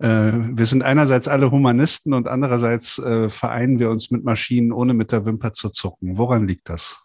Äh, 0.00 0.32
wir 0.32 0.66
sind 0.66 0.82
einerseits 0.82 1.28
alle 1.28 1.52
Humanisten 1.52 2.12
und 2.12 2.26
andererseits 2.26 2.98
äh, 2.98 3.30
vereinen 3.30 3.78
wir 3.78 3.90
uns 3.90 4.10
mit 4.10 4.24
Maschinen, 4.24 4.72
ohne 4.72 4.92
mit 4.92 5.12
der 5.12 5.24
Wimper 5.24 5.52
zu 5.52 5.68
zucken. 5.70 6.18
Woran 6.18 6.48
liegt 6.48 6.68
das? 6.68 6.98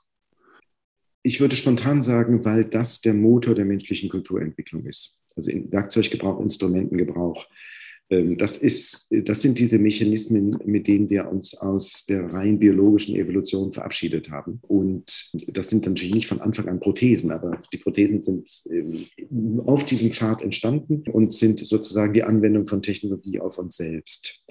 Ich 1.21 1.39
würde 1.39 1.55
spontan 1.55 2.01
sagen, 2.01 2.43
weil 2.45 2.65
das 2.65 2.99
der 2.99 3.13
Motor 3.13 3.53
der 3.53 3.65
menschlichen 3.65 4.09
Kulturentwicklung 4.09 4.85
ist. 4.85 5.19
Also 5.35 5.51
Werkzeuggebrauch, 5.51 6.39
Instrumentengebrauch, 6.39 7.45
das, 8.09 8.57
ist, 8.57 9.07
das 9.09 9.41
sind 9.41 9.59
diese 9.59 9.79
Mechanismen, 9.79 10.57
mit 10.65 10.87
denen 10.87 11.09
wir 11.09 11.29
uns 11.29 11.55
aus 11.55 12.05
der 12.05 12.25
rein 12.33 12.59
biologischen 12.59 13.15
Evolution 13.15 13.73
verabschiedet 13.73 14.29
haben. 14.29 14.59
Und 14.67 15.31
das 15.47 15.69
sind 15.69 15.85
natürlich 15.85 16.13
nicht 16.13 16.27
von 16.27 16.41
Anfang 16.41 16.67
an 16.67 16.79
Prothesen, 16.79 17.31
aber 17.31 17.61
die 17.71 17.77
Prothesen 17.77 18.21
sind 18.21 18.49
ähm, 18.69 19.59
auf 19.65 19.85
diesem 19.85 20.11
Pfad 20.11 20.41
entstanden 20.41 21.03
und 21.11 21.33
sind 21.33 21.59
sozusagen 21.59 22.13
die 22.13 22.23
Anwendung 22.23 22.67
von 22.67 22.81
Technologie 22.81 23.39
auf 23.39 23.57
uns 23.57 23.77
selbst. 23.77 24.43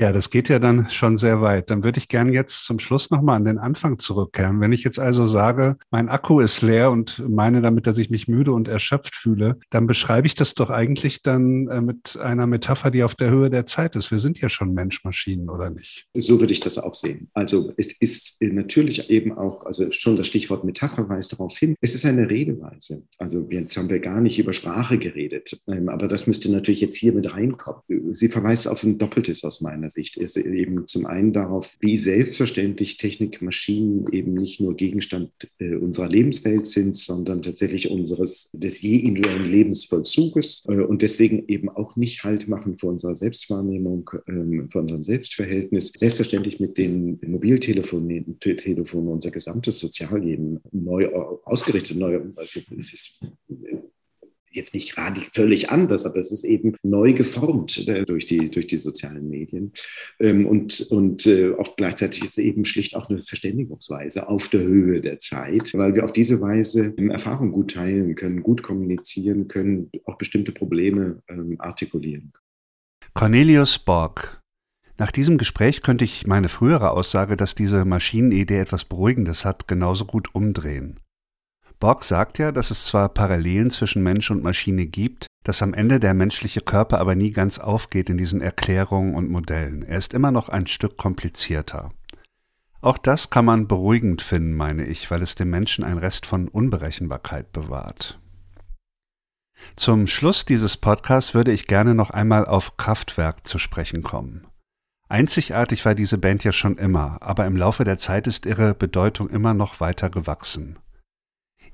Ja, 0.00 0.12
das 0.12 0.30
geht 0.30 0.48
ja 0.48 0.60
dann 0.60 0.88
schon 0.90 1.16
sehr 1.16 1.42
weit. 1.42 1.70
Dann 1.70 1.82
würde 1.82 1.98
ich 1.98 2.06
gern 2.06 2.32
jetzt 2.32 2.64
zum 2.64 2.78
Schluss 2.78 3.10
nochmal 3.10 3.34
an 3.34 3.44
den 3.44 3.58
Anfang 3.58 3.98
zurückkehren. 3.98 4.60
Wenn 4.60 4.72
ich 4.72 4.84
jetzt 4.84 5.00
also 5.00 5.26
sage, 5.26 5.76
mein 5.90 6.08
Akku 6.08 6.38
ist 6.38 6.62
leer 6.62 6.92
und 6.92 7.28
meine 7.28 7.62
damit, 7.62 7.88
dass 7.88 7.98
ich 7.98 8.08
mich 8.08 8.28
müde 8.28 8.52
und 8.52 8.68
erschöpft 8.68 9.16
fühle, 9.16 9.58
dann 9.70 9.88
beschreibe 9.88 10.28
ich 10.28 10.36
das 10.36 10.54
doch 10.54 10.70
eigentlich 10.70 11.22
dann 11.22 11.66
äh, 11.66 11.80
mit 11.80 12.16
einer 12.16 12.46
Metapher, 12.46 12.92
die 12.92 13.02
auf 13.02 13.16
der 13.16 13.30
Höhe 13.30 13.50
der 13.50 13.66
Zeit 13.66 13.96
ist. 13.96 14.12
Wir 14.12 14.20
sind 14.20 14.40
ja 14.40 14.48
schon 14.48 14.72
Mensch-Maschinen, 14.72 15.50
oder 15.50 15.68
nicht? 15.68 16.06
So 16.14 16.38
würde 16.38 16.52
ich 16.52 16.60
das 16.60 16.78
auch 16.78 16.94
sehen. 16.94 17.28
Also 17.34 17.72
es 17.76 17.90
ist 18.00 18.40
natürlich 18.40 19.10
eben 19.10 19.36
auch, 19.36 19.66
also 19.66 19.90
schon 19.90 20.16
das 20.16 20.28
Stichwort 20.28 20.62
Metapher 20.62 21.08
weist 21.08 21.32
darauf 21.32 21.58
hin, 21.58 21.74
es 21.80 21.96
ist 21.96 22.06
eine 22.06 22.30
Redeweise. 22.30 23.02
Also 23.18 23.48
jetzt 23.50 23.76
haben 23.76 23.90
wir 23.90 23.98
gar 23.98 24.20
nicht 24.20 24.38
über 24.38 24.52
Sprache 24.52 24.96
geredet, 24.96 25.60
ähm, 25.66 25.88
aber 25.88 26.06
das 26.06 26.28
müsste 26.28 26.52
natürlich 26.52 26.80
jetzt 26.80 26.96
hier 26.96 27.12
mit 27.12 27.34
reinkommen. 27.34 27.82
Sie 28.12 28.28
verweist 28.28 28.68
auf 28.68 28.84
ein 28.84 28.98
Doppeltes 28.98 29.42
aus 29.42 29.60
meiner 29.60 29.87
meiner 29.88 29.90
Sicht 29.90 30.16
ist 30.16 30.36
eben 30.36 30.86
zum 30.86 31.06
einen 31.06 31.32
darauf, 31.32 31.76
wie 31.80 31.96
selbstverständlich 31.96 32.96
Technik, 32.96 33.42
Maschinen 33.42 34.04
eben 34.12 34.34
nicht 34.34 34.60
nur 34.60 34.76
Gegenstand 34.76 35.30
äh, 35.58 35.74
unserer 35.74 36.08
Lebenswelt 36.08 36.66
sind, 36.66 36.96
sondern 36.96 37.42
tatsächlich 37.42 37.90
unseres 37.90 38.50
des 38.52 38.82
je 38.82 38.96
individuellen 38.96 39.44
Lebensvollzuges 39.44 40.64
äh, 40.68 40.80
und 40.80 41.02
deswegen 41.02 41.44
eben 41.48 41.68
auch 41.68 41.96
nicht 41.96 42.24
Halt 42.24 42.48
machen 42.48 42.78
vor 42.78 42.90
unserer 42.90 43.14
Selbstwahrnehmung, 43.14 44.10
ähm, 44.26 44.68
vor 44.70 44.82
unserem 44.82 45.02
Selbstverhältnis. 45.02 45.92
Selbstverständlich 45.96 46.60
mit 46.60 46.76
den 46.76 47.18
Mobiltelefonen 47.26 48.38
Telefone 48.40 49.10
unser 49.10 49.30
gesamtes 49.30 49.78
Sozialleben 49.78 50.60
neu 50.72 51.08
ausgerichtet, 51.44 51.96
neu, 51.96 52.20
also 52.36 52.60
es 52.78 52.92
ist 52.92 53.20
jetzt 54.58 54.74
nicht 54.74 54.94
völlig 55.34 55.70
anders, 55.70 56.04
aber 56.04 56.18
es 56.18 56.30
ist 56.30 56.44
eben 56.44 56.74
neu 56.82 57.14
geformt 57.14 57.88
äh, 57.88 58.04
durch, 58.04 58.26
die, 58.26 58.50
durch 58.50 58.66
die 58.66 58.78
sozialen 58.78 59.28
Medien. 59.28 59.72
Ähm, 60.20 60.46
und 60.46 60.80
und 60.90 61.26
äh, 61.26 61.50
oft 61.50 61.76
gleichzeitig 61.76 62.22
ist 62.22 62.30
es 62.30 62.44
eben 62.44 62.64
schlicht 62.64 62.94
auch 62.94 63.08
eine 63.08 63.22
Verständigungsweise 63.22 64.28
auf 64.28 64.48
der 64.48 64.60
Höhe 64.60 65.00
der 65.00 65.18
Zeit, 65.18 65.72
weil 65.74 65.94
wir 65.94 66.04
auf 66.04 66.12
diese 66.12 66.40
Weise 66.40 66.94
ähm, 66.98 67.10
Erfahrungen 67.10 67.52
gut 67.52 67.72
teilen 67.72 68.14
können, 68.14 68.42
gut 68.42 68.62
kommunizieren 68.62 69.48
können, 69.48 69.90
auch 70.04 70.18
bestimmte 70.18 70.52
Probleme 70.52 71.22
ähm, 71.28 71.56
artikulieren. 71.58 72.32
Cornelius 73.14 73.78
Borg. 73.78 74.42
Nach 74.98 75.12
diesem 75.12 75.38
Gespräch 75.38 75.82
könnte 75.82 76.04
ich 76.04 76.26
meine 76.26 76.48
frühere 76.48 76.90
Aussage, 76.90 77.36
dass 77.36 77.54
diese 77.54 77.84
Maschinenidee 77.84 78.58
etwas 78.58 78.84
Beruhigendes 78.84 79.44
hat, 79.44 79.68
genauso 79.68 80.04
gut 80.04 80.34
umdrehen. 80.34 80.98
Borg 81.80 82.02
sagt 82.02 82.38
ja, 82.38 82.50
dass 82.50 82.70
es 82.70 82.86
zwar 82.86 83.08
Parallelen 83.08 83.70
zwischen 83.70 84.02
Mensch 84.02 84.30
und 84.30 84.42
Maschine 84.42 84.86
gibt, 84.86 85.26
dass 85.44 85.62
am 85.62 85.74
Ende 85.74 86.00
der 86.00 86.12
menschliche 86.12 86.60
Körper 86.60 86.98
aber 86.98 87.14
nie 87.14 87.30
ganz 87.30 87.58
aufgeht 87.58 88.10
in 88.10 88.18
diesen 88.18 88.40
Erklärungen 88.40 89.14
und 89.14 89.30
Modellen. 89.30 89.82
Er 89.82 89.98
ist 89.98 90.12
immer 90.12 90.32
noch 90.32 90.48
ein 90.48 90.66
Stück 90.66 90.96
komplizierter. 90.96 91.90
Auch 92.80 92.98
das 92.98 93.30
kann 93.30 93.44
man 93.44 93.68
beruhigend 93.68 94.22
finden, 94.22 94.54
meine 94.54 94.84
ich, 94.84 95.10
weil 95.10 95.22
es 95.22 95.34
dem 95.34 95.50
Menschen 95.50 95.84
einen 95.84 95.98
Rest 95.98 96.26
von 96.26 96.48
Unberechenbarkeit 96.48 97.52
bewahrt. 97.52 98.18
Zum 99.74 100.06
Schluss 100.06 100.44
dieses 100.44 100.76
Podcasts 100.76 101.34
würde 101.34 101.52
ich 101.52 101.66
gerne 101.66 101.94
noch 101.94 102.10
einmal 102.10 102.44
auf 102.44 102.76
Kraftwerk 102.76 103.46
zu 103.46 103.58
sprechen 103.58 104.02
kommen. 104.02 104.46
Einzigartig 105.08 105.84
war 105.84 105.94
diese 105.94 106.18
Band 106.18 106.44
ja 106.44 106.52
schon 106.52 106.76
immer, 106.76 107.18
aber 107.22 107.46
im 107.46 107.56
Laufe 107.56 107.82
der 107.84 107.98
Zeit 107.98 108.26
ist 108.26 108.46
ihre 108.46 108.74
Bedeutung 108.74 109.30
immer 109.30 109.54
noch 109.54 109.80
weiter 109.80 110.10
gewachsen. 110.10 110.78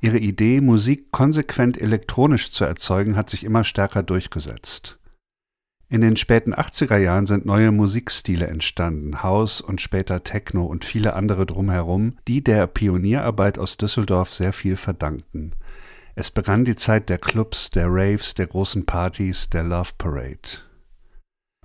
Ihre 0.05 0.19
Idee, 0.19 0.61
Musik 0.61 1.13
konsequent 1.13 1.81
elektronisch 1.81 2.51
zu 2.51 2.67
erzeugen, 2.67 3.17
hat 3.17 3.31
sich 3.31 3.43
immer 3.43 3.65
stärker 3.65 4.03
durchgesetzt. 4.03 4.99
In 5.89 6.03
den 6.03 6.17
späten 6.17 6.53
80er 6.53 6.99
Jahren 6.99 7.25
sind 7.25 7.47
neue 7.47 7.73
Musikstile 7.73 8.47
entstanden, 8.47 9.23
House 9.23 9.63
und 9.63 9.81
später 9.81 10.23
Techno 10.23 10.67
und 10.67 10.85
viele 10.85 11.15
andere 11.15 11.47
drumherum, 11.47 12.19
die 12.29 12.45
der 12.45 12.67
Pionierarbeit 12.67 13.59
aus 13.59 13.79
Düsseldorf 13.79 14.35
sehr 14.35 14.53
viel 14.53 14.77
verdankten. 14.77 15.55
Es 16.15 16.31
begann 16.31 16.67
die 16.67 16.77
Zeit 16.77 17.09
der 17.09 17.17
Clubs, 17.17 17.71
der 17.71 17.87
Raves, 17.89 18.35
der 18.35 18.49
großen 18.49 18.85
Partys, 18.85 19.49
der 19.49 19.65
Love 19.65 19.93
Parade. 19.97 20.61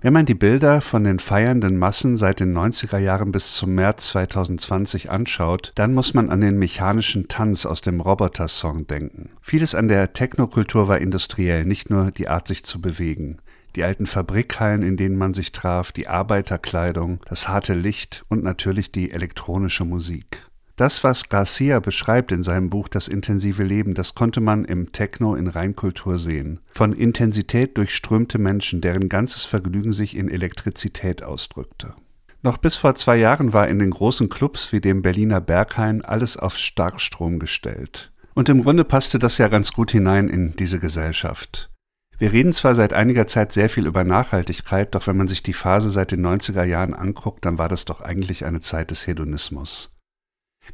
Wenn 0.02 0.14
man 0.14 0.24
die 0.24 0.34
Bilder 0.34 0.80
von 0.80 1.04
den 1.04 1.18
feiernden 1.18 1.76
Massen 1.76 2.16
seit 2.16 2.40
den 2.40 2.56
90er 2.56 2.96
Jahren 2.96 3.32
bis 3.32 3.52
zum 3.52 3.74
März 3.74 4.08
2020 4.08 5.10
anschaut, 5.10 5.72
dann 5.74 5.92
muss 5.92 6.14
man 6.14 6.30
an 6.30 6.40
den 6.40 6.58
mechanischen 6.58 7.28
Tanz 7.28 7.66
aus 7.66 7.82
dem 7.82 8.00
Roboter-Song 8.00 8.86
denken. 8.86 9.28
Vieles 9.42 9.74
an 9.74 9.88
der 9.88 10.14
Technokultur 10.14 10.88
war 10.88 10.98
industriell, 10.98 11.66
nicht 11.66 11.90
nur 11.90 12.12
die 12.12 12.28
Art, 12.28 12.48
sich 12.48 12.64
zu 12.64 12.80
bewegen. 12.80 13.42
Die 13.76 13.84
alten 13.84 14.06
Fabrikhallen, 14.06 14.82
in 14.82 14.96
denen 14.96 15.18
man 15.18 15.34
sich 15.34 15.52
traf, 15.52 15.92
die 15.92 16.08
Arbeiterkleidung, 16.08 17.20
das 17.28 17.46
harte 17.46 17.74
Licht 17.74 18.24
und 18.30 18.42
natürlich 18.42 18.90
die 18.92 19.10
elektronische 19.10 19.84
Musik. 19.84 20.46
Das, 20.80 21.04
was 21.04 21.28
Garcia 21.28 21.78
beschreibt 21.78 22.32
in 22.32 22.42
seinem 22.42 22.70
Buch 22.70 22.88
Das 22.88 23.06
intensive 23.06 23.62
Leben, 23.62 23.92
das 23.92 24.14
konnte 24.14 24.40
man 24.40 24.64
im 24.64 24.92
Techno 24.92 25.34
in 25.34 25.46
Reinkultur 25.46 26.18
sehen. 26.18 26.60
Von 26.70 26.94
Intensität 26.94 27.76
durchströmte 27.76 28.38
Menschen, 28.38 28.80
deren 28.80 29.10
ganzes 29.10 29.44
Vergnügen 29.44 29.92
sich 29.92 30.16
in 30.16 30.30
Elektrizität 30.30 31.22
ausdrückte. 31.22 31.92
Noch 32.40 32.56
bis 32.56 32.76
vor 32.76 32.94
zwei 32.94 33.16
Jahren 33.16 33.52
war 33.52 33.68
in 33.68 33.78
den 33.78 33.90
großen 33.90 34.30
Clubs 34.30 34.72
wie 34.72 34.80
dem 34.80 35.02
Berliner 35.02 35.42
Berghain 35.42 36.00
alles 36.00 36.38
auf 36.38 36.56
Starkstrom 36.56 37.40
gestellt. 37.40 38.10
Und 38.32 38.48
im 38.48 38.62
Grunde 38.62 38.84
passte 38.84 39.18
das 39.18 39.36
ja 39.36 39.48
ganz 39.48 39.74
gut 39.74 39.90
hinein 39.90 40.30
in 40.30 40.56
diese 40.56 40.78
Gesellschaft. 40.78 41.68
Wir 42.16 42.32
reden 42.32 42.54
zwar 42.54 42.74
seit 42.74 42.94
einiger 42.94 43.26
Zeit 43.26 43.52
sehr 43.52 43.68
viel 43.68 43.86
über 43.86 44.04
Nachhaltigkeit, 44.04 44.94
doch 44.94 45.06
wenn 45.06 45.18
man 45.18 45.28
sich 45.28 45.42
die 45.42 45.52
Phase 45.52 45.90
seit 45.90 46.10
den 46.10 46.24
90er 46.24 46.64
Jahren 46.64 46.94
anguckt, 46.94 47.44
dann 47.44 47.58
war 47.58 47.68
das 47.68 47.84
doch 47.84 48.00
eigentlich 48.00 48.46
eine 48.46 48.60
Zeit 48.60 48.90
des 48.90 49.06
Hedonismus. 49.06 49.94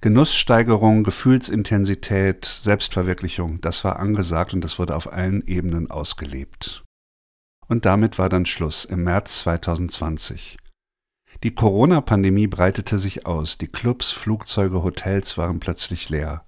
Genusssteigerung, 0.01 1.05
Gefühlsintensität, 1.05 2.45
Selbstverwirklichung, 2.45 3.61
das 3.61 3.85
war 3.85 3.99
angesagt 3.99 4.53
und 4.55 4.63
das 4.63 4.79
wurde 4.79 4.95
auf 4.95 5.13
allen 5.13 5.47
Ebenen 5.47 5.91
ausgelebt. 5.91 6.85
Und 7.69 7.85
damit 7.85 8.19
war 8.19 8.29
dann 8.29 8.47
Schluss 8.47 8.85
im 8.85 9.05
März 9.05 9.41
2020. 9.41 10.59
Die 11.43 11.55
Corona-Pandemie 11.55 12.47
breitete 12.47 12.99
sich 12.99 13.27
aus, 13.27 13.59
die 13.59 13.67
Clubs, 13.67 14.13
Flugzeuge, 14.13 14.83
Hotels 14.83 15.37
waren 15.37 15.61
plötzlich 15.61 16.09
leer. 16.09 16.47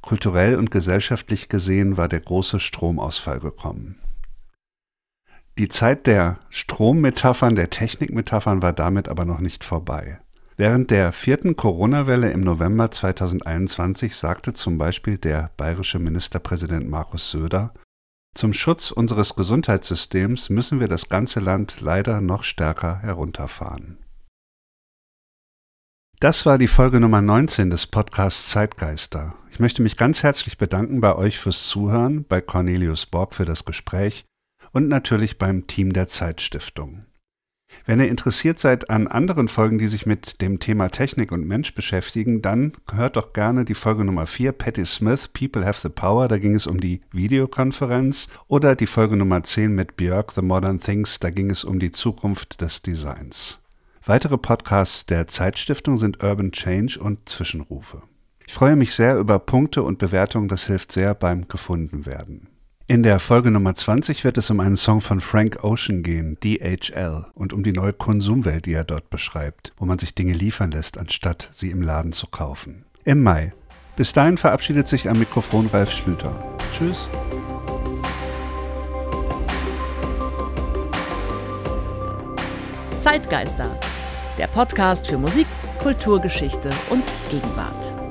Kulturell 0.00 0.56
und 0.56 0.70
gesellschaftlich 0.70 1.48
gesehen 1.48 1.96
war 1.96 2.08
der 2.08 2.20
große 2.20 2.60
Stromausfall 2.60 3.40
gekommen. 3.40 3.98
Die 5.58 5.68
Zeit 5.68 6.06
der 6.06 6.40
Strommetaphern, 6.50 7.54
der 7.54 7.70
Technikmetaphern 7.70 8.62
war 8.62 8.72
damit 8.72 9.08
aber 9.08 9.24
noch 9.24 9.40
nicht 9.40 9.64
vorbei. 9.64 10.18
Während 10.56 10.90
der 10.90 11.12
vierten 11.12 11.56
Corona-Welle 11.56 12.30
im 12.30 12.40
November 12.40 12.90
2021 12.90 14.14
sagte 14.14 14.52
zum 14.52 14.76
Beispiel 14.76 15.16
der 15.16 15.50
bayerische 15.56 15.98
Ministerpräsident 15.98 16.88
Markus 16.88 17.30
Söder, 17.30 17.72
zum 18.34 18.52
Schutz 18.52 18.90
unseres 18.90 19.34
Gesundheitssystems 19.34 20.50
müssen 20.50 20.80
wir 20.80 20.88
das 20.88 21.08
ganze 21.08 21.40
Land 21.40 21.80
leider 21.80 22.20
noch 22.20 22.44
stärker 22.44 22.98
herunterfahren. 23.00 23.98
Das 26.18 26.46
war 26.46 26.56
die 26.56 26.68
Folge 26.68 27.00
Nummer 27.00 27.20
19 27.20 27.68
des 27.68 27.86
Podcasts 27.86 28.50
Zeitgeister. 28.50 29.34
Ich 29.50 29.58
möchte 29.58 29.82
mich 29.82 29.96
ganz 29.96 30.22
herzlich 30.22 30.56
bedanken 30.56 31.00
bei 31.00 31.16
euch 31.16 31.38
fürs 31.38 31.66
Zuhören, 31.66 32.24
bei 32.24 32.40
Cornelius 32.40 33.06
Borg 33.06 33.34
für 33.34 33.44
das 33.44 33.64
Gespräch 33.64 34.24
und 34.70 34.88
natürlich 34.88 35.36
beim 35.36 35.66
Team 35.66 35.92
der 35.92 36.08
Zeitstiftung. 36.08 37.04
Wenn 37.84 38.00
ihr 38.00 38.08
interessiert 38.08 38.58
seid 38.58 38.90
an 38.90 39.08
anderen 39.08 39.48
Folgen, 39.48 39.78
die 39.78 39.88
sich 39.88 40.06
mit 40.06 40.40
dem 40.40 40.60
Thema 40.60 40.88
Technik 40.88 41.32
und 41.32 41.46
Mensch 41.46 41.74
beschäftigen, 41.74 42.42
dann 42.42 42.74
hört 42.92 43.16
doch 43.16 43.32
gerne 43.32 43.64
die 43.64 43.74
Folge 43.74 44.04
Nummer 44.04 44.26
4, 44.26 44.52
Patti 44.52 44.84
Smith, 44.86 45.28
People 45.28 45.64
Have 45.64 45.80
the 45.80 45.88
Power, 45.88 46.28
da 46.28 46.38
ging 46.38 46.54
es 46.54 46.66
um 46.66 46.80
die 46.80 47.00
Videokonferenz, 47.10 48.28
oder 48.46 48.76
die 48.76 48.86
Folge 48.86 49.16
Nummer 49.16 49.42
10 49.42 49.74
mit 49.74 49.96
Björk, 49.96 50.32
The 50.32 50.42
Modern 50.42 50.80
Things, 50.80 51.18
da 51.18 51.30
ging 51.30 51.50
es 51.50 51.64
um 51.64 51.78
die 51.78 51.90
Zukunft 51.90 52.60
des 52.60 52.82
Designs. 52.82 53.58
Weitere 54.04 54.38
Podcasts 54.38 55.06
der 55.06 55.26
Zeitstiftung 55.26 55.98
sind 55.98 56.22
Urban 56.22 56.52
Change 56.52 56.98
und 57.00 57.28
Zwischenrufe. 57.28 58.02
Ich 58.46 58.54
freue 58.54 58.76
mich 58.76 58.94
sehr 58.94 59.18
über 59.18 59.38
Punkte 59.38 59.82
und 59.82 59.98
Bewertungen, 59.98 60.48
das 60.48 60.66
hilft 60.66 60.92
sehr 60.92 61.14
beim 61.14 61.48
Gefundenwerden. 61.48 62.48
In 62.92 63.02
der 63.02 63.20
Folge 63.20 63.50
Nummer 63.50 63.74
20 63.74 64.22
wird 64.22 64.36
es 64.36 64.50
um 64.50 64.60
einen 64.60 64.76
Song 64.76 65.00
von 65.00 65.20
Frank 65.20 65.64
Ocean 65.64 66.02
gehen, 66.02 66.36
DHL, 66.44 67.24
und 67.32 67.54
um 67.54 67.62
die 67.62 67.72
neue 67.72 67.94
Konsumwelt, 67.94 68.66
die 68.66 68.74
er 68.74 68.84
dort 68.84 69.08
beschreibt, 69.08 69.72
wo 69.78 69.86
man 69.86 69.98
sich 69.98 70.14
Dinge 70.14 70.34
liefern 70.34 70.72
lässt, 70.72 70.98
anstatt 70.98 71.48
sie 71.54 71.70
im 71.70 71.80
Laden 71.80 72.12
zu 72.12 72.26
kaufen. 72.26 72.84
Im 73.04 73.22
Mai. 73.22 73.54
Bis 73.96 74.12
dahin 74.12 74.36
verabschiedet 74.36 74.88
sich 74.88 75.08
am 75.08 75.18
Mikrofon 75.18 75.70
Ralf 75.72 75.90
Schlüter. 75.90 76.34
Tschüss. 76.76 77.08
Zeitgeister, 82.98 83.74
der 84.36 84.48
Podcast 84.48 85.06
für 85.06 85.16
Musik, 85.16 85.46
Kulturgeschichte 85.82 86.68
und 86.90 87.04
Gegenwart. 87.30 88.01